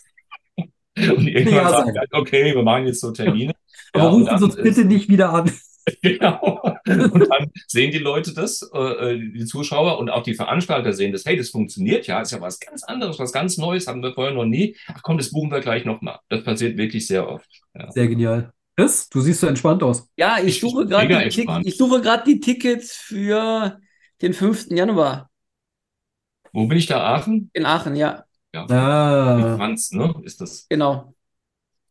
[0.97, 3.53] Und irgendwann ja, sagt er, okay, wir machen jetzt so Termine.
[3.93, 5.51] Aber ja, rufen Sie uns bitte nicht wieder an.
[6.01, 6.61] Genau.
[6.87, 11.25] Und dann sehen die Leute das, äh, die Zuschauer und auch die Veranstalter sehen das,
[11.25, 14.33] hey, das funktioniert ja, ist ja was ganz anderes, was ganz Neues, haben wir vorher
[14.33, 14.75] noch nie.
[14.87, 16.19] Ach komm, das buchen wir gleich nochmal.
[16.29, 17.47] Das passiert wirklich sehr oft.
[17.75, 17.91] Ja.
[17.91, 18.51] Sehr genial.
[18.77, 20.09] Chris, du siehst so entspannt aus.
[20.17, 23.79] Ja, ich, suche gerade die, ich suche gerade die Tickets für
[24.21, 24.67] den 5.
[24.71, 25.29] Januar.
[26.51, 27.01] Wo bin ich da?
[27.15, 27.49] Aachen?
[27.53, 28.25] In Aachen, ja.
[28.53, 28.65] Ja.
[28.69, 29.57] Ah.
[29.57, 30.13] Franz, ne?
[30.23, 31.13] Ist das Genau.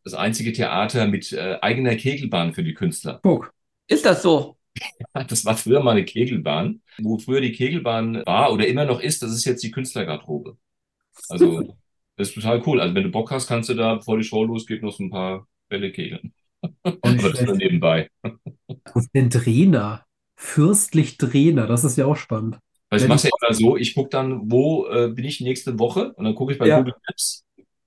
[0.05, 3.21] das einzige Theater mit äh, eigener Kegelbahn für die Künstler.
[3.23, 3.54] Guck.
[3.89, 4.59] Ist das so?
[5.29, 6.83] Das war früher mal eine Kegelbahn.
[6.99, 10.57] Wo früher die Kegelbahn war oder immer noch ist, das ist jetzt die Künstlergarderobe.
[11.29, 11.63] Also,
[12.17, 12.81] das ist total cool.
[12.81, 15.11] Also, wenn du Bock hast, kannst du da, bevor die Show losgeht, noch so ein
[15.11, 16.35] paar Bälle kegeln.
[17.03, 17.57] Und das nur schlecht.
[17.57, 18.11] nebenbei.
[18.93, 20.07] Und den Trainer.
[20.37, 22.59] Fürstlich Trainer, das ist ja auch spannend.
[22.91, 26.13] Also ich mache ja immer so, ich gucke dann, wo äh, bin ich nächste Woche
[26.15, 26.79] und dann gucke ich bei Ja.
[26.79, 27.45] Google Maps,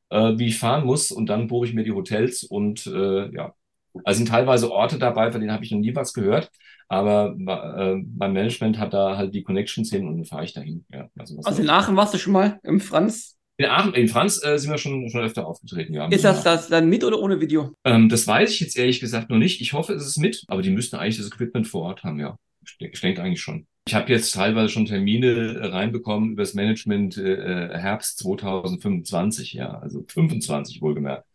[0.09, 3.55] äh, wie ich fahren muss und dann buche ich mir die Hotels und äh, ja.
[4.03, 6.49] Also sind teilweise Orte dabei, von denen habe ich noch nie was gehört,
[6.87, 10.85] aber äh, mein Management hat da halt die Connections hin und dann fahre ich dahin.
[10.91, 13.35] Ja, also Also in Aachen warst du schon mal im Franz.
[13.57, 16.07] in Aachen, in Franz äh, sind wir schon, schon öfter aufgetreten, ja.
[16.07, 17.73] Ist das das dann mit oder ohne Video?
[17.83, 19.61] Ähm, das weiß ich jetzt ehrlich gesagt noch nicht.
[19.61, 22.37] Ich hoffe, es ist mit, aber die müssten eigentlich das Equipment vor Ort haben, ja.
[22.65, 23.65] Ich ich denke eigentlich schon.
[23.87, 25.27] Ich habe jetzt teilweise schon Termine
[25.61, 27.33] äh, reinbekommen über das Management äh,
[27.71, 31.25] äh, Herbst 2025, ja, also 25 wohlgemerkt.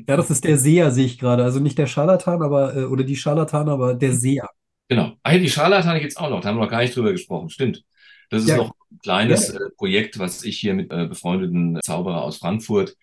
[0.08, 1.44] Ja, das ist der Seher, sehe ich gerade.
[1.44, 4.48] Also nicht der Scharlatan, aber, äh, oder die Scharlatan, aber der Seher.
[4.88, 5.12] Genau.
[5.22, 7.48] Ah, ja, die Scharlatane gibt's auch noch, da haben wir noch gar nicht drüber gesprochen,
[7.48, 7.82] stimmt.
[8.30, 8.56] Das ist Ja.
[8.58, 12.96] noch ein kleines äh, Projekt, was ich hier mit äh, befreundeten Zauberer aus Frankfurt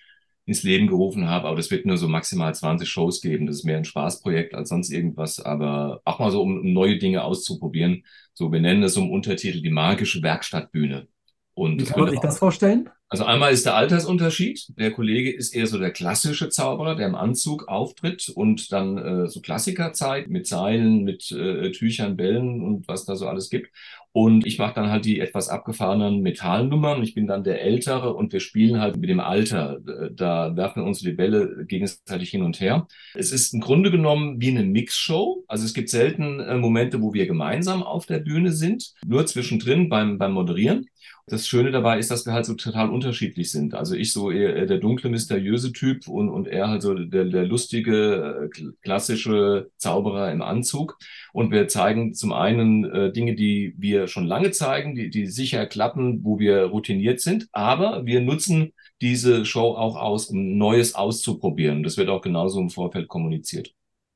[0.45, 3.45] ins Leben gerufen habe, aber das wird nur so maximal 20 Shows geben.
[3.45, 6.97] Das ist mehr ein Spaßprojekt als sonst irgendwas, aber auch mal so, um, um neue
[6.97, 8.03] Dinge auszuprobieren.
[8.33, 11.07] So, wir nennen es um Untertitel die magische Werkstattbühne.
[11.53, 12.89] Und Wie kann man sich das vorstellen?
[13.13, 14.67] Also einmal ist der Altersunterschied.
[14.77, 19.27] Der Kollege ist eher so der klassische Zauberer, der im Anzug auftritt und dann äh,
[19.27, 23.69] so Klassikerzeit mit Seilen, mit äh, Tüchern, Bällen und was da so alles gibt.
[24.13, 27.03] Und ich mache dann halt die etwas abgefahrenen Metallnummern.
[27.03, 29.81] Ich bin dann der Ältere und wir spielen halt mit dem Alter.
[29.85, 32.87] Äh, Da werfen wir uns die Bälle gegenseitig hin und her.
[33.13, 35.43] Es ist im Grunde genommen wie eine Mixshow.
[35.49, 39.89] Also es gibt selten äh, Momente, wo wir gemeinsam auf der Bühne sind, nur zwischendrin
[39.89, 40.87] beim, beim Moderieren.
[41.31, 43.73] Das Schöne dabei ist, dass wir halt so total unterschiedlich sind.
[43.73, 47.23] Also ich so eher eher der dunkle, mysteriöse Typ und, und er halt so der,
[47.23, 50.97] der lustige, äh, kl- klassische Zauberer im Anzug.
[51.31, 55.65] Und wir zeigen zum einen äh, Dinge, die wir schon lange zeigen, die, die sicher
[55.67, 57.47] klappen, wo wir routiniert sind.
[57.53, 61.81] Aber wir nutzen diese Show auch aus, um Neues auszuprobieren.
[61.83, 63.73] Das wird auch genauso im Vorfeld kommuniziert.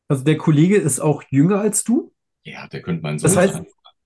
[0.09, 2.11] Also der Kollege ist auch jünger als du?
[2.43, 3.66] Ja, der könnte mein Sohn Das heißt, sein.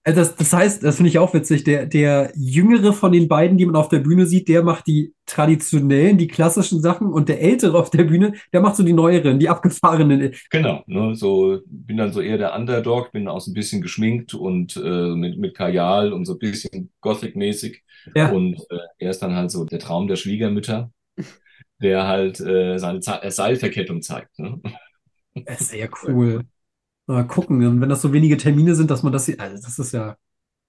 [0.10, 3.58] Äh, das, das heißt, das finde ich auch witzig, der, der Jüngere von den beiden,
[3.58, 7.42] die man auf der Bühne sieht, der macht die traditionellen, die klassischen Sachen und der
[7.42, 10.34] Ältere auf der Bühne, der macht so die neueren, die abgefahrenen.
[10.50, 14.34] Genau, ne, so bin dann so eher der Underdog, bin auch so ein bisschen geschminkt
[14.34, 17.84] und äh, mit, mit Kajal und so ein bisschen Gothic-mäßig.
[18.16, 18.32] Ja.
[18.32, 20.92] Und äh, er ist dann halt so der Traum der Schwiegermütter,
[21.82, 24.40] der halt äh, seine äh, Seilverkettung zeigt.
[24.40, 24.60] Ne?
[25.58, 26.44] Sehr cool.
[27.10, 29.80] Mal gucken, und wenn das so wenige Termine sind, dass man das sieht, also das
[29.80, 30.16] ist ja,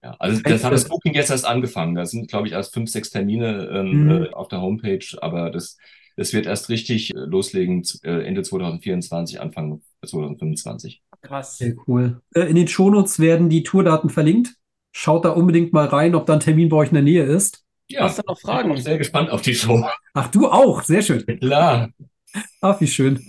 [0.03, 1.95] Ja, also das hat das Booking jetzt erst angefangen.
[1.95, 4.11] Da sind, glaube ich, erst fünf, sechs Termine ähm, Mhm.
[4.11, 5.77] äh, auf der Homepage, aber das,
[6.17, 11.03] das wird erst richtig äh, loslegen äh, Ende 2024, Anfang 2025.
[11.23, 11.59] Krass.
[11.59, 12.23] sehr cool.
[12.35, 14.55] Äh, In den Shownotes werden die Tourdaten verlinkt.
[14.93, 17.63] Schaut da unbedingt mal rein, ob da ein Termin bei euch in der Nähe ist.
[17.89, 18.77] Ja, Hast du noch ich bin Fragen?
[18.79, 19.85] sehr gespannt auf die Show.
[20.15, 21.25] Ach, du auch, sehr schön.
[21.27, 21.91] Klar.
[22.63, 23.21] Ach, wie schön.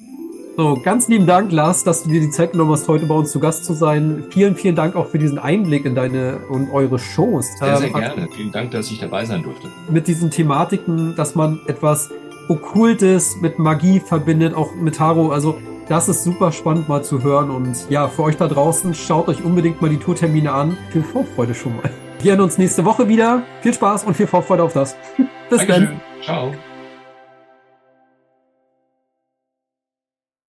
[0.61, 3.31] So, ganz lieben Dank, Lars, dass du dir die Zeit genommen hast, heute bei uns
[3.31, 4.25] zu Gast zu sein.
[4.29, 7.47] Vielen, vielen Dank auch für diesen Einblick in deine und eure Shows.
[7.57, 8.27] Sehr, sehr Ähm, gerne.
[8.31, 9.69] Vielen Dank, dass ich dabei sein durfte.
[9.89, 12.11] Mit diesen Thematiken, dass man etwas
[12.47, 15.31] Okkultes mit Magie verbindet, auch mit Tarot.
[15.31, 15.57] Also,
[15.89, 17.49] das ist super spannend mal zu hören.
[17.49, 20.77] Und ja, für euch da draußen, schaut euch unbedingt mal die Tourtermine an.
[20.91, 21.89] Viel Vorfreude schon mal.
[22.21, 23.41] Wir hören uns nächste Woche wieder.
[23.61, 24.95] Viel Spaß und viel Vorfreude auf das.
[25.49, 25.67] Bis dann.
[25.67, 26.01] Dankeschön.
[26.23, 26.53] Ciao.